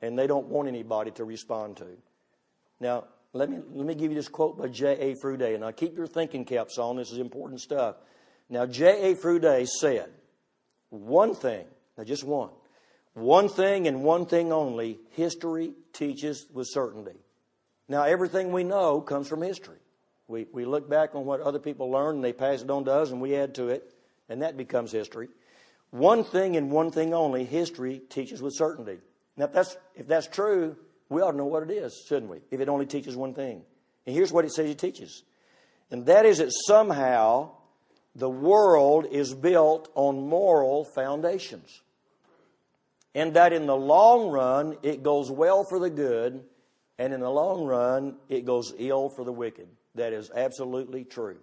[0.00, 1.88] And they don't want anybody to respond to.
[2.80, 5.14] Now, let me, let me give you this quote by J.A.
[5.14, 5.60] Froude.
[5.60, 6.96] Now, keep your thinking caps on.
[6.96, 7.96] This is important stuff.
[8.48, 9.14] Now, J.A.
[9.14, 10.08] Froude said,
[10.88, 11.66] one thing,
[11.98, 12.50] now just one,
[13.12, 17.20] one thing and one thing only, history teaches with certainty.
[17.90, 19.76] Now, everything we know comes from history.
[20.32, 22.90] We, we look back on what other people learned and they pass it on to
[22.92, 23.92] us and we add to it,
[24.30, 25.28] and that becomes history.
[25.90, 28.96] One thing and one thing only history teaches with certainty.
[29.36, 30.74] Now, if that's, if that's true,
[31.10, 32.38] we ought to know what it is, shouldn't we?
[32.50, 33.60] If it only teaches one thing.
[34.06, 35.22] And here's what it says it teaches.
[35.90, 37.50] And that is that somehow
[38.16, 41.82] the world is built on moral foundations.
[43.14, 46.42] And that in the long run, it goes well for the good,
[46.98, 51.38] and in the long run, it goes ill for the wicked that is absolutely true.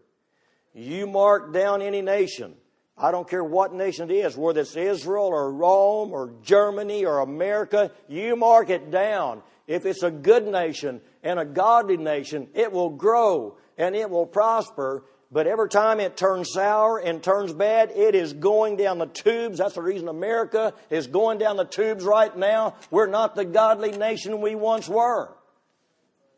[0.73, 2.55] You mark down any nation,
[2.97, 7.19] I don't care what nation it is, whether it's Israel or Rome or Germany or
[7.19, 9.41] America, you mark it down.
[9.67, 14.25] If it's a good nation and a godly nation, it will grow and it will
[14.25, 15.03] prosper.
[15.31, 19.59] But every time it turns sour and turns bad, it is going down the tubes.
[19.59, 22.73] That's the reason America is going down the tubes right now.
[22.89, 25.29] We're not the godly nation we once were.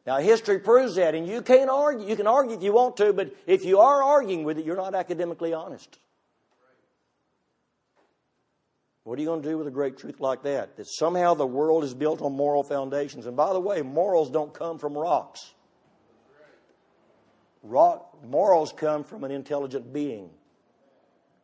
[0.05, 2.07] Now, history proves that, and you can't argue.
[2.07, 4.75] You can argue if you want to, but if you are arguing with it, you're
[4.75, 5.99] not academically honest.
[9.03, 10.77] What are you going to do with a great truth like that?
[10.77, 13.25] That somehow the world is built on moral foundations.
[13.25, 15.53] And by the way, morals don't come from rocks.
[17.63, 20.29] Rock, morals come from an intelligent being.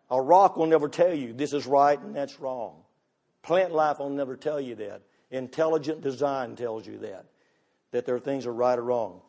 [0.10, 2.76] A rock will never tell you this is right and that's wrong.
[3.44, 5.02] Plant life will never tell you that.
[5.32, 7.26] Intelligent design tells you that
[7.92, 9.22] that their things are right or wrong.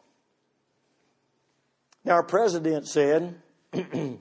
[2.05, 3.37] Now, our president said,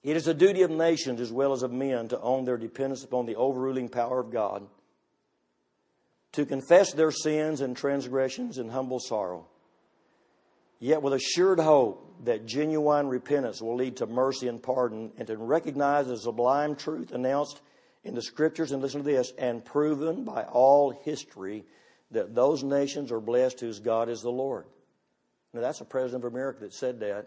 [0.00, 3.02] It is the duty of nations as well as of men to own their dependence
[3.04, 4.64] upon the overruling power of God,
[6.32, 9.46] to confess their sins and transgressions in humble sorrow,
[10.78, 15.36] yet with assured hope that genuine repentance will lead to mercy and pardon, and to
[15.36, 17.60] recognize the sublime truth announced
[18.04, 21.64] in the Scriptures, and listen to this, and proven by all history
[22.10, 24.64] that those nations are blessed whose God is the Lord.
[25.52, 27.26] Now, that's a president of America that said that,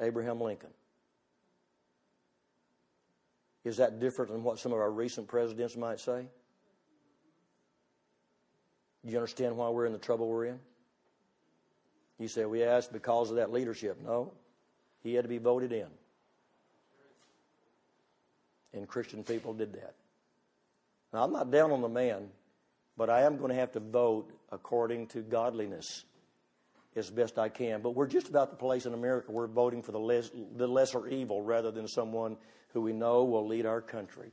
[0.00, 0.70] Abraham Lincoln.
[3.64, 6.26] Is that different than what some of our recent presidents might say?
[9.04, 10.58] You understand why we're in the trouble we're in?
[12.18, 13.98] You say, we asked because of that leadership.
[14.04, 14.32] No,
[15.02, 15.86] he had to be voted in.
[18.74, 19.94] And Christian people did that.
[21.12, 22.28] Now, I'm not down on the man.
[22.98, 26.04] But I am going to have to vote according to godliness
[26.96, 27.80] as best I can.
[27.80, 30.66] But we're just about the place in America where we're voting for the, less, the
[30.66, 32.36] lesser evil rather than someone
[32.72, 34.32] who we know will lead our country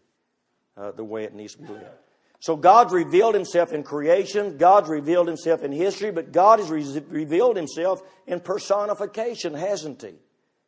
[0.76, 1.91] uh, the way it needs to be led.
[2.39, 7.03] So God's revealed himself in creation, God's revealed himself in history, but God has re-
[7.07, 10.16] revealed himself in personification, hasn't he?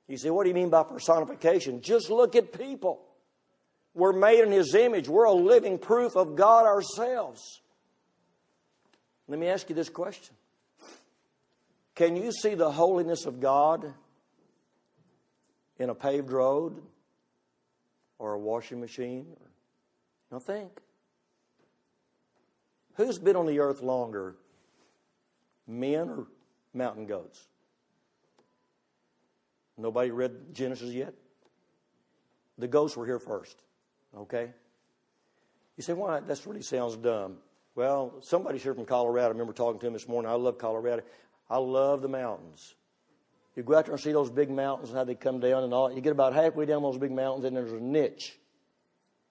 [0.08, 1.82] You say, what do you mean by personification?
[1.82, 3.02] Just look at people.
[3.95, 5.10] We're made in his image.
[5.10, 7.62] We're a living proof of God ourselves.
[9.28, 10.34] Let me ask you this question
[11.95, 13.93] Can you see the holiness of God
[15.80, 16.82] in a paved road
[18.19, 19.25] or a washing machine?
[20.32, 20.71] Now think.
[22.95, 24.36] Who's been on the earth longer,
[25.67, 26.28] men or
[26.73, 27.39] mountain goats?
[29.78, 31.13] Nobody read Genesis yet?
[32.57, 33.61] The goats were here first,
[34.17, 34.49] okay?
[35.78, 36.21] You say, why?
[36.21, 37.38] That really sounds dumb.
[37.78, 39.28] Well, somebody's here from Colorado.
[39.28, 40.32] I remember talking to him this morning.
[40.32, 41.03] I love Colorado.
[41.47, 42.73] I love the mountains.
[43.55, 45.71] You go out there and see those big mountains, and how they come down and
[45.71, 45.91] all.
[45.93, 48.36] You get about halfway down those big mountains, and there's a niche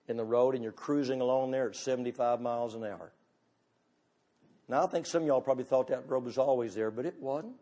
[0.06, 3.10] in the road, and you're cruising along there at 75 miles an hour.
[4.68, 7.20] Now, I think some of y'all probably thought that road was always there, but it
[7.20, 7.54] wasn't.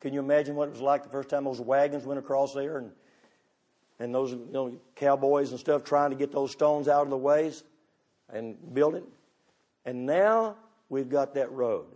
[0.00, 2.78] Can you imagine what it was like the first time those wagons went across there
[2.78, 2.90] and,
[4.00, 7.18] and those you know, cowboys and stuff trying to get those stones out of the
[7.18, 7.62] ways
[8.32, 9.04] and build it?
[9.84, 10.56] And now
[10.88, 11.86] we've got that road.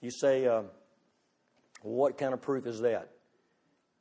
[0.00, 0.62] You say, uh,
[1.82, 3.10] what kind of proof is that?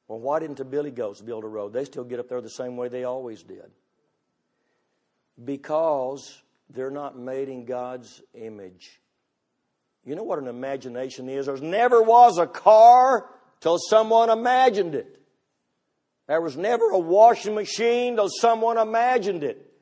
[0.08, 1.74] Well, why didn't the Billy Goats build a road?
[1.74, 3.66] They still get up there the same way they always did.
[5.44, 9.00] Because they're not made in God's image.
[10.06, 11.48] You know what an imagination is?
[11.48, 13.26] There never was a car
[13.60, 15.20] till someone imagined it.
[16.28, 19.75] There was never a washing machine till someone imagined it.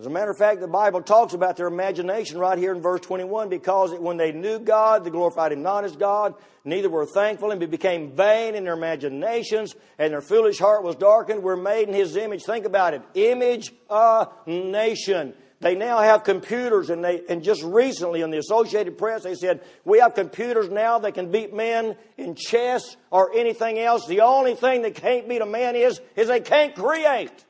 [0.00, 3.02] As a matter of fact, the Bible talks about their imagination right here in verse
[3.02, 6.32] 21 because when they knew God, they glorified Him not as God,
[6.64, 11.42] neither were thankful, and became vain in their imaginations, and their foolish heart was darkened.
[11.42, 12.44] Were made in His image.
[12.44, 15.34] Think about it image a nation.
[15.60, 19.60] They now have computers, and, they, and just recently in the Associated Press, they said,
[19.84, 24.06] We have computers now that can beat men in chess or anything else.
[24.06, 27.44] The only thing that can't beat a man is, is they can't create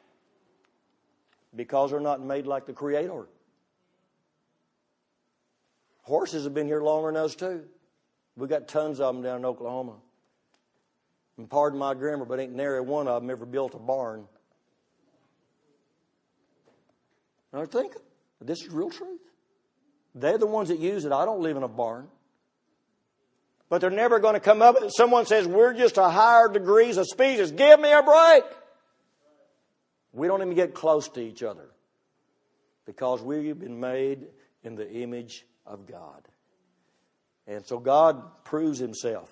[1.61, 3.27] because they're not made like the Creator.
[6.05, 7.65] Horses have been here longer than us, too.
[8.35, 9.97] We got tons of them down in Oklahoma.
[11.37, 14.25] And pardon my grammar, but ain't nary one of them ever built a barn.
[17.53, 17.93] Now I think
[18.41, 19.21] this is real truth.
[20.15, 21.13] They're the ones that use it.
[21.13, 22.09] I don't live in a barn.
[23.69, 24.77] But they're never going to come up.
[24.97, 27.51] Someone says, We're just a higher degrees of species.
[27.53, 28.45] Give me a break.
[30.13, 31.67] We don't even get close to each other
[32.85, 34.27] because we've been made
[34.65, 36.27] in the image of God.
[37.47, 39.31] And so God proves himself.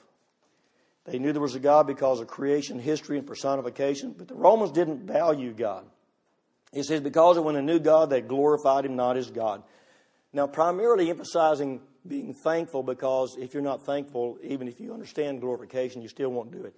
[1.05, 4.70] They knew there was a God because of creation, history, and personification, but the Romans
[4.72, 5.87] didn't value God.
[6.72, 9.62] It says, because when they knew God that glorified him not as God.
[10.35, 16.03] Now, primarily emphasizing being thankful because if you're not thankful, even if you understand glorification,
[16.03, 16.74] you still won't do it.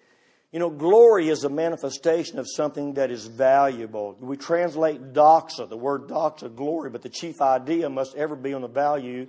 [0.53, 4.17] You know, glory is a manifestation of something that is valuable.
[4.19, 8.63] We translate doxa, the word doxa, glory, but the chief idea must ever be on
[8.63, 9.29] the value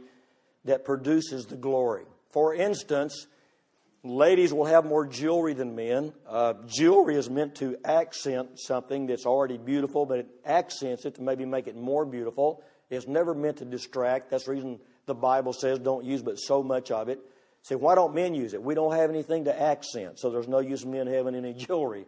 [0.66, 2.06] that produces the glory.
[2.32, 3.28] For instance,
[4.04, 6.12] ladies will have more jewelry than men.
[6.28, 11.22] Uh, jewelry is meant to accent something that's already beautiful, but it accents it to
[11.22, 12.64] maybe make it more beautiful.
[12.90, 14.32] It's never meant to distract.
[14.32, 17.20] That's the reason the Bible says don't use but so much of it.
[17.64, 18.62] See, why don't men use it?
[18.64, 22.06] We don't have anything to accent, so there's no use of men having any jewelry.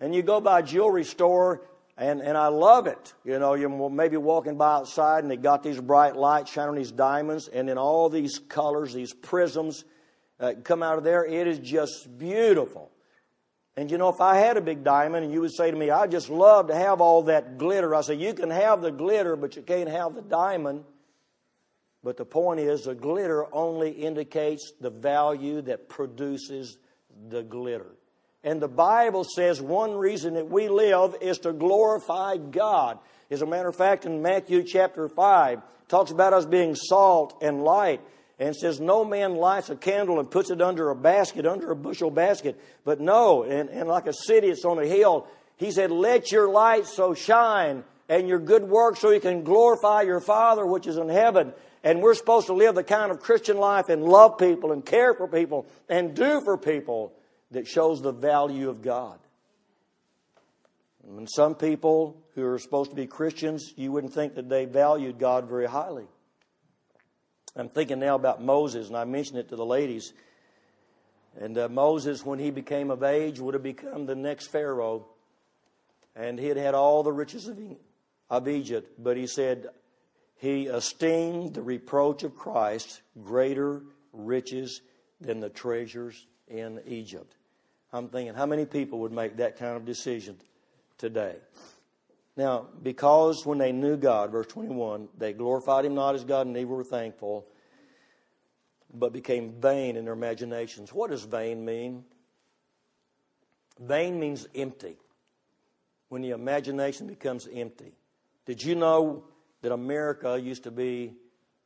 [0.00, 1.62] And you go by a jewelry store,
[1.98, 3.14] and, and I love it.
[3.24, 6.92] You know, you're maybe walking by outside, and they got these bright lights shining these
[6.92, 9.84] diamonds, and then all these colors, these prisms
[10.38, 11.24] uh, come out of there.
[11.26, 12.90] It is just beautiful.
[13.76, 15.88] And you know, if I had a big diamond and you would say to me,
[15.90, 19.34] I just love to have all that glitter, I say, You can have the glitter,
[19.34, 20.84] but you can't have the diamond.
[22.04, 26.76] But the point is, the glitter only indicates the value that produces
[27.28, 27.92] the glitter.
[28.42, 32.98] And the Bible says one reason that we live is to glorify God.
[33.30, 37.62] As a matter of fact, in Matthew chapter 5, talks about us being salt and
[37.62, 38.00] light
[38.40, 41.76] and says, No man lights a candle and puts it under a basket, under a
[41.76, 42.60] bushel basket.
[42.84, 46.48] But no, and, and like a city that's on a hill, he said, Let your
[46.50, 50.96] light so shine and your good work so you can glorify your Father which is
[50.96, 51.52] in heaven.
[51.84, 55.14] And we're supposed to live the kind of Christian life and love people and care
[55.14, 57.12] for people and do for people
[57.50, 59.18] that shows the value of God.
[61.04, 65.18] And some people who are supposed to be Christians, you wouldn't think that they valued
[65.18, 66.06] God very highly.
[67.56, 70.12] I'm thinking now about Moses, and I mentioned it to the ladies.
[71.38, 75.06] And uh, Moses, when he became of age, would have become the next Pharaoh.
[76.14, 77.58] And he had had all the riches of,
[78.30, 78.92] of Egypt.
[79.02, 79.66] But he said,
[80.42, 84.80] he esteemed the reproach of Christ greater riches
[85.20, 87.36] than the treasures in Egypt.
[87.92, 90.34] I'm thinking, how many people would make that kind of decision
[90.98, 91.36] today?
[92.36, 96.56] Now, because when they knew God, verse 21, they glorified Him not as God and
[96.56, 97.46] they were thankful,
[98.92, 100.92] but became vain in their imaginations.
[100.92, 102.02] What does vain mean?
[103.78, 104.96] Vain means empty,
[106.08, 107.92] when the imagination becomes empty.
[108.44, 109.22] Did you know
[109.62, 111.14] that America used to be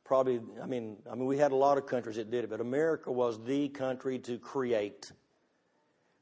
[0.05, 2.61] probably I mean I mean we had a lot of countries that did it, but
[2.61, 5.11] America was the country to create.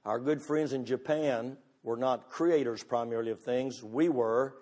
[0.06, 3.84] Our good friends in Japan were not creators primarily of things.
[3.84, 4.56] We were,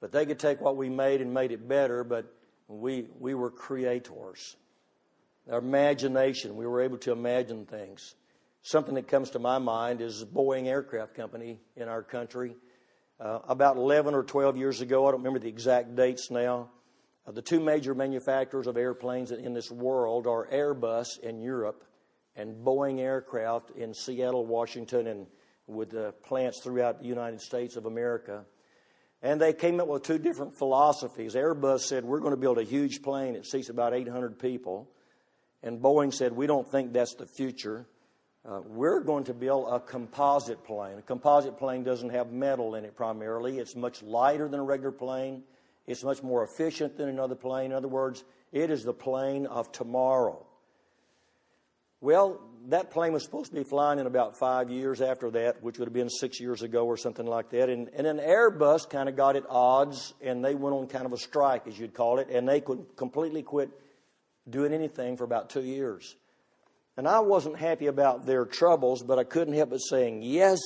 [0.00, 2.26] but they could take what we made and made it better, but
[2.68, 4.56] we we were creators.
[5.50, 8.16] Our imagination, we were able to imagine things.
[8.62, 12.56] Something that comes to my mind is Boeing Aircraft Company in our country
[13.18, 16.68] uh, about 11 or 12 years ago, I don't remember the exact dates now,
[17.26, 21.82] uh, the two major manufacturers of airplanes in, this world are Airbus in Europe
[22.36, 25.26] and Boeing Aircraft in Seattle, Washington, and
[25.66, 28.44] with uh, plants throughout the United States of America.
[29.22, 31.34] And they came up with two different philosophies.
[31.34, 34.90] Airbus said, We're going to build a huge plane that seats about 800 people.
[35.62, 37.86] And Boeing said, We don't think that's the future.
[38.46, 40.96] Uh, we're going to build a composite plane.
[40.98, 43.58] A composite plane doesn't have metal in it primarily.
[43.58, 45.42] It's much lighter than a regular plane.
[45.88, 47.66] It's much more efficient than another plane.
[47.66, 48.22] In other words,
[48.52, 50.46] it is the plane of tomorrow.
[52.00, 55.80] Well, that plane was supposed to be flying in about five years after that, which
[55.80, 57.68] would have been six years ago or something like that.
[57.68, 61.16] And, and Airbus kind of got at odds and they went on kind of a
[61.18, 63.70] strike, as you'd call it, and they could completely quit
[64.48, 66.14] doing anything for about two years.
[66.96, 70.58] And I wasn't happy about their troubles, but I couldn't help but saying, Yes,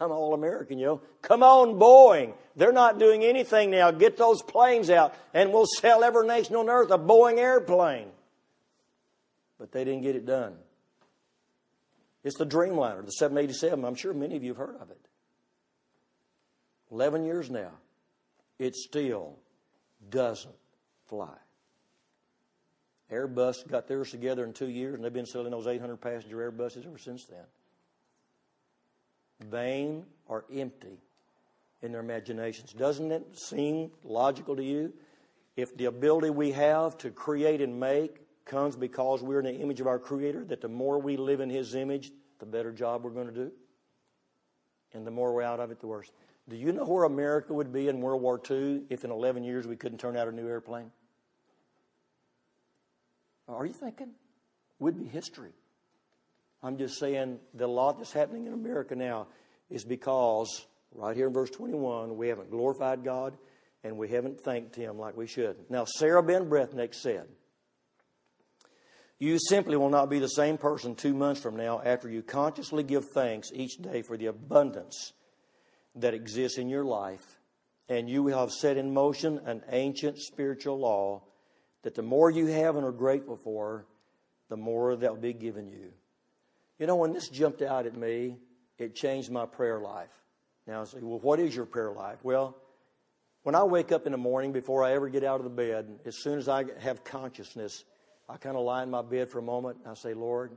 [0.00, 1.00] I'm all American, yo.
[1.22, 2.34] Come on, Boeing.
[2.56, 3.90] They're not doing anything now.
[3.92, 8.08] Get those planes out, and we'll sell every nation on earth a Boeing airplane.
[9.58, 10.54] But they didn't get it done.
[12.24, 13.84] It's the Dreamliner, the 787.
[13.84, 14.98] I'm sure many of you have heard of it.
[16.90, 17.70] 11 years now,
[18.58, 19.36] it still
[20.10, 20.54] doesn't
[21.06, 21.36] fly.
[23.10, 26.86] Airbus got theirs together in two years, and they've been selling those 800 passenger Airbuses
[26.86, 27.44] ever since then.
[29.48, 30.98] Vain or empty
[31.82, 32.72] in their imaginations.
[32.72, 34.92] Doesn't it seem logical to you?
[35.56, 39.80] If the ability we have to create and make comes because we're in the image
[39.80, 43.10] of our Creator, that the more we live in His image, the better job we're
[43.10, 43.52] going to do.
[44.94, 46.10] And the more we're out of it, the worse.
[46.48, 49.66] Do you know where America would be in World War II if in 11 years
[49.66, 50.90] we couldn't turn out a new airplane?
[53.48, 54.10] Are you thinking?
[54.80, 55.52] Would be history.
[56.62, 59.28] I'm just saying that a lot that's happening in America now
[59.70, 63.36] is because, right here in verse 21, we haven't glorified God
[63.84, 65.56] and we haven't thanked Him like we should.
[65.70, 67.28] Now, Sarah Ban Breathnach said,
[69.18, 72.82] You simply will not be the same person two months from now after you consciously
[72.82, 75.12] give thanks each day for the abundance
[75.94, 77.38] that exists in your life,
[77.88, 81.22] and you will have set in motion an ancient spiritual law
[81.82, 83.84] that the more you have and are grateful for,
[84.48, 85.92] the more that will be given you.
[86.78, 88.36] You know, when this jumped out at me,
[88.78, 90.10] it changed my prayer life.
[90.66, 92.18] Now, I say, well, what is your prayer life?
[92.22, 92.56] Well,
[93.42, 95.98] when I wake up in the morning before I ever get out of the bed,
[96.04, 97.84] as soon as I have consciousness,
[98.28, 100.56] I kind of lie in my bed for a moment and I say, Lord,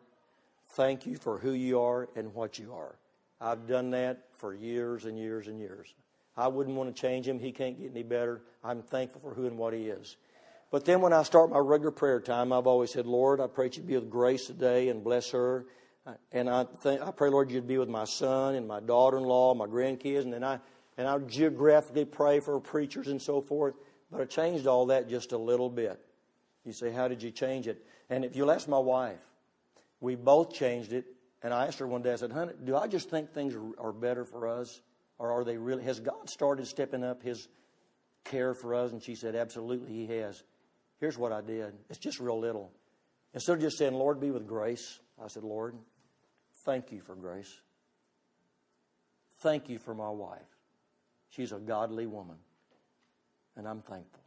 [0.69, 2.95] thank you for who you are and what you are.
[3.39, 5.93] I've done that for years and years and years.
[6.35, 7.39] I wouldn't want to change him.
[7.39, 8.41] He can't get any better.
[8.63, 10.17] I'm thankful for who and what he is.
[10.71, 13.69] But then when I start my regular prayer time, I've always said, Lord, I pray
[13.73, 15.65] you'd be with Grace today and bless her.
[16.05, 19.17] Uh, and I, think, I pray, Lord, you'd be with my son and my daughter
[19.17, 20.21] in law, my grandkids.
[20.21, 20.59] And then I,
[20.97, 23.73] and I geographically pray for preachers and so forth.
[24.11, 25.99] But I changed all that just a little bit.
[26.65, 27.83] You say, How did you change it?
[28.11, 29.17] And if you'll ask my wife,
[30.01, 31.05] we both changed it.
[31.41, 33.91] And I asked her one day, I said, Honey, do I just think things are
[33.91, 34.81] better for us?
[35.17, 35.83] Or are they really?
[35.85, 37.47] Has God started stepping up his
[38.23, 38.91] care for us?
[38.91, 40.43] And she said, Absolutely, he has.
[40.99, 41.73] Here's what I did.
[41.89, 42.71] It's just real little.
[43.33, 45.75] Instead of just saying, Lord, be with grace, I said, Lord,
[46.65, 47.61] thank you for grace.
[49.39, 50.41] Thank you for my wife.
[51.29, 52.35] She's a godly woman,
[53.55, 54.23] and I'm thankful.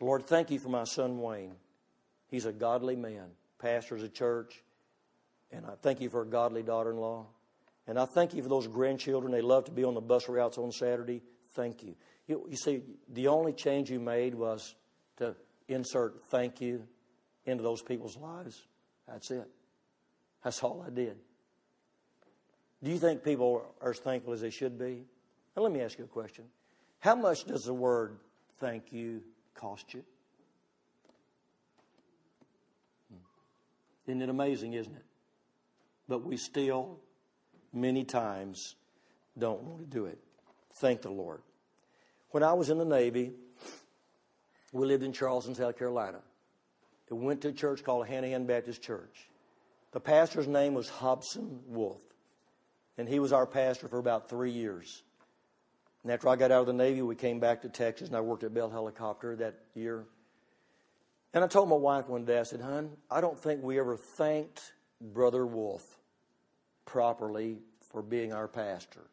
[0.00, 1.54] Lord, thank you for my son Wayne.
[2.28, 3.28] He's a godly man,
[3.58, 4.62] pastors a church,
[5.50, 7.26] and I thank you for a godly daughter in law.
[7.88, 9.32] And I thank you for those grandchildren.
[9.32, 11.22] They love to be on the bus routes on Saturday.
[11.50, 11.94] Thank you.
[12.26, 12.46] you.
[12.48, 12.82] You see,
[13.12, 14.74] the only change you made was
[15.18, 15.34] to
[15.68, 16.82] insert thank you
[17.44, 18.62] into those people's lives.
[19.08, 19.48] That's it.
[20.42, 21.16] That's all I did.
[22.82, 25.04] Do you think people are as thankful as they should be?
[25.54, 26.44] And let me ask you a question.
[27.00, 28.18] How much does the word
[28.58, 29.22] thank you
[29.54, 30.02] cost you?
[34.06, 35.04] Isn't it amazing, isn't it?
[36.08, 36.98] But we still,
[37.72, 38.76] many times,
[39.36, 40.18] don't want to do it.
[40.74, 41.40] Thank the Lord.
[42.30, 43.32] When I was in the Navy,
[44.76, 46.18] we lived in Charleston, South Carolina.
[47.10, 49.30] We went to a church called Hanahan Baptist Church.
[49.92, 52.02] The pastor's name was Hobson Wolf,
[52.98, 55.02] and he was our pastor for about three years.
[56.02, 58.20] And after I got out of the Navy, we came back to Texas, and I
[58.20, 60.04] worked at Bell Helicopter that year.
[61.32, 63.96] And I told my wife one day, I said, Hun, I don't think we ever
[63.96, 64.60] thanked
[65.00, 65.84] Brother Wolf
[66.84, 67.60] properly
[67.90, 69.06] for being our pastor.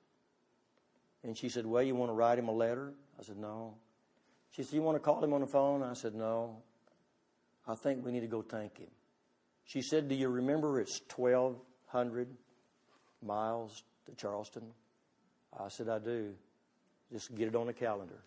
[1.23, 2.93] And she said, Well, you want to write him a letter?
[3.17, 3.75] I said, No.
[4.55, 5.81] She said, You want to call him on the phone?
[5.81, 6.57] I said, No.
[7.67, 8.87] I think we need to go thank him.
[9.65, 12.27] She said, Do you remember it's 1,200
[13.23, 14.63] miles to Charleston?
[15.59, 16.33] I said, I do.
[17.11, 18.21] Just get it on the calendar.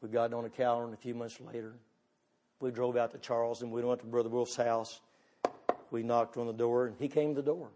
[0.00, 1.74] We got it on the calendar a few months later.
[2.60, 3.70] We drove out to Charleston.
[3.70, 5.00] We went to Brother Wolf's house.
[5.90, 7.70] We knocked on the door, and he came to the door.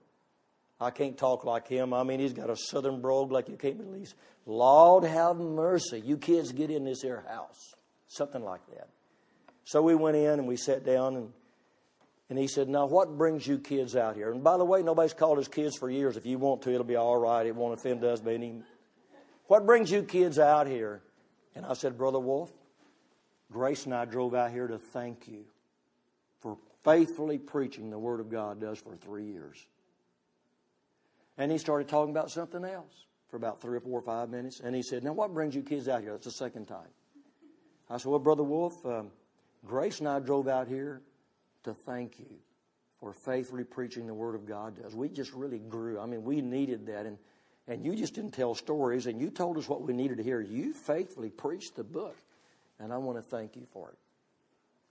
[0.81, 1.93] I can't talk like him.
[1.93, 4.15] I mean, he's got a southern brogue like you can't believe.
[4.47, 6.01] Lord have mercy.
[6.01, 7.75] You kids get in this here house.
[8.09, 8.89] Something like that.
[9.65, 11.33] So we went in and we sat down and
[12.31, 14.33] and he said, Now what brings you kids out here?
[14.33, 16.17] And by the way, nobody's called us kids for years.
[16.17, 17.47] If you want to, it'll be all right.
[17.47, 18.63] It won't offend us, but any
[19.47, 21.03] what brings you kids out here?
[21.55, 22.51] And I said, Brother Wolf,
[23.53, 25.45] Grace and I drove out here to thank you
[26.41, 29.59] for faithfully preaching the Word of God does for three years.
[31.37, 34.61] And he started talking about something else for about three or four or five minutes.
[34.61, 36.13] And he said, Now, what brings you kids out here?
[36.13, 36.89] That's the second time.
[37.91, 39.11] I said, Well, Brother Wolf, um,
[39.67, 41.01] Grace and I drove out here
[41.65, 42.37] to thank you
[43.01, 44.95] for faithfully preaching the Word of God to us.
[44.95, 45.99] We just really grew.
[45.99, 47.05] I mean, we needed that.
[47.07, 47.19] And,
[47.67, 50.41] and you just didn't tell stories, and you told us what we needed to hear.
[50.41, 52.17] You faithfully preached the book,
[52.79, 53.97] and I want to thank you for it.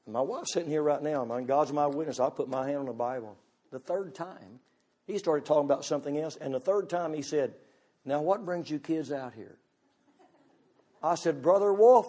[0.08, 1.24] And my wife's sitting here right now.
[1.24, 2.20] My, God's my witness.
[2.20, 3.38] I put my hand on the Bible
[3.72, 4.60] the third time
[5.06, 6.36] he started talking about something else.
[6.38, 7.54] And the third time he said,
[8.06, 9.58] Now what brings you kids out here?
[11.02, 12.08] I said, Brother Wolf,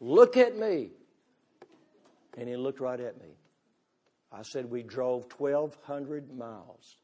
[0.00, 0.90] look at me.
[2.36, 3.28] And he looked right at me.
[4.30, 6.96] I said, We drove 1,200 miles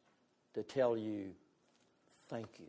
[0.55, 1.31] to tell you
[2.29, 2.67] thank you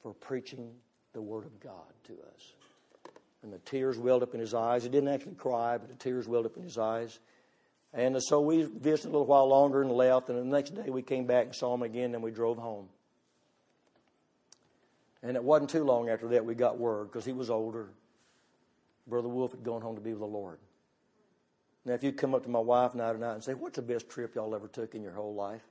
[0.00, 0.70] for preaching
[1.12, 2.52] the Word of God to us.
[3.42, 4.84] And the tears welled up in his eyes.
[4.84, 7.18] He didn't actually cry, but the tears welled up in his eyes.
[7.94, 10.28] And so we visited a little while longer and left.
[10.28, 12.88] And the next day we came back and saw him again, and we drove home.
[15.22, 17.88] And it wasn't too long after that we got word because he was older.
[19.06, 20.58] Brother Wolf had gone home to be with the Lord.
[21.84, 23.82] Now, if you come up to my wife night and night and say, What's the
[23.82, 25.62] best trip y'all ever took in your whole life?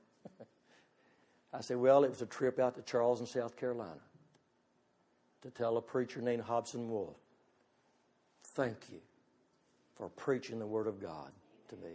[1.54, 4.00] I say, Well, it was a trip out to Charleston, South Carolina
[5.42, 7.14] to tell a preacher named Hobson Wolf,
[8.42, 8.98] Thank you
[9.96, 11.30] for preaching the Word of God
[11.68, 11.94] to me.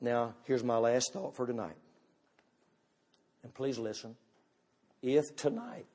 [0.00, 1.76] Now, here's my last thought for tonight.
[3.42, 4.14] And please listen.
[5.02, 5.86] If tonight,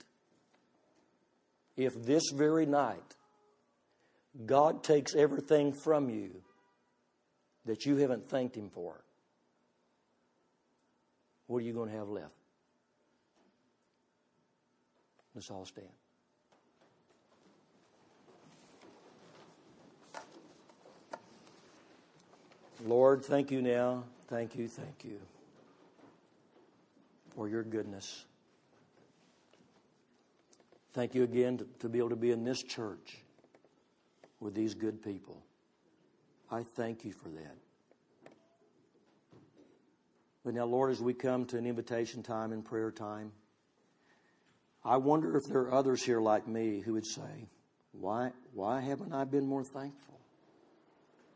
[1.78, 3.16] if this very night,
[4.45, 6.32] God takes everything from you
[7.66, 8.99] that you haven't thanked Him for,
[11.47, 12.34] what are you going to have left?
[15.36, 15.88] Let's all stand.
[22.86, 24.03] Lord, thank you now.
[24.27, 25.19] Thank you, thank you
[27.34, 28.25] for your goodness.
[30.91, 33.17] Thank you again to, to, be able to be in this church
[34.39, 35.41] with these good people.
[36.51, 37.55] I thank you for that.
[40.45, 43.31] But now, Lord, as we come to an invitation time and prayer time,
[44.84, 47.47] I wonder if there are others here like me who would say,
[47.93, 50.12] Why, why haven't I been more thankful?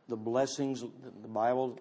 [0.07, 1.79] the blessings the Bible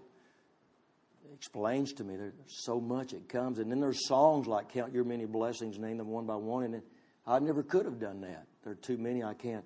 [1.35, 2.17] explains to me.
[2.17, 3.59] There's so much it comes.
[3.59, 6.65] And then there's songs like Count Your Many Blessings, name them one by one.
[6.75, 6.83] And
[7.27, 8.47] I never could have done that.
[8.65, 9.23] There are too many.
[9.23, 9.65] I can't,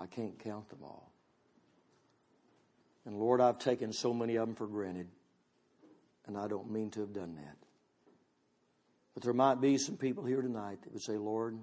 [0.00, 1.12] I can't count them all.
[3.06, 5.08] And Lord, I've taken so many of them for granted.
[6.26, 7.56] And I don't mean to have done that.
[9.14, 11.56] But there might be some people here tonight that would say, Lord,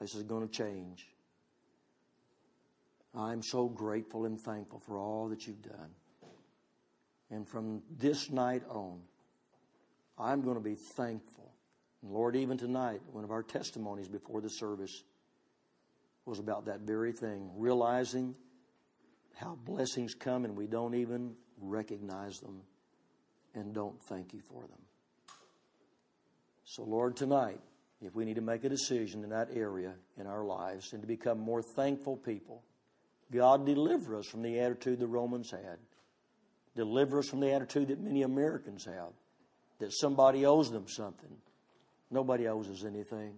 [0.00, 1.06] this is going to change.
[3.14, 5.90] I'm so grateful and thankful for all that you've done.
[7.30, 9.00] And from this night on,
[10.18, 11.52] I'm going to be thankful.
[12.02, 15.02] And Lord, even tonight, one of our testimonies before the service
[16.24, 18.34] was about that very thing, realizing
[19.34, 22.60] how blessings come and we don't even recognize them
[23.54, 24.78] and don't thank you for them.
[26.64, 27.60] So, Lord, tonight,
[28.00, 31.08] if we need to make a decision in that area in our lives and to
[31.08, 32.62] become more thankful people,
[33.32, 35.78] God deliver us from the attitude the Romans had.
[36.76, 39.12] Deliver us from the attitude that many Americans have
[39.78, 41.32] that somebody owes them something.
[42.10, 43.34] Nobody owes us anything.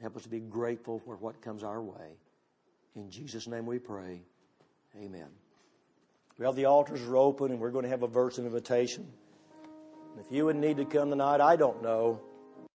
[0.00, 2.18] Help us to be grateful for what comes our way.
[2.96, 4.20] In Jesus' name we pray.
[5.00, 5.28] Amen.
[6.38, 9.06] Well, the altars are open and we're going to have a verse of invitation.
[10.20, 12.20] If you would need to come tonight, I don't know.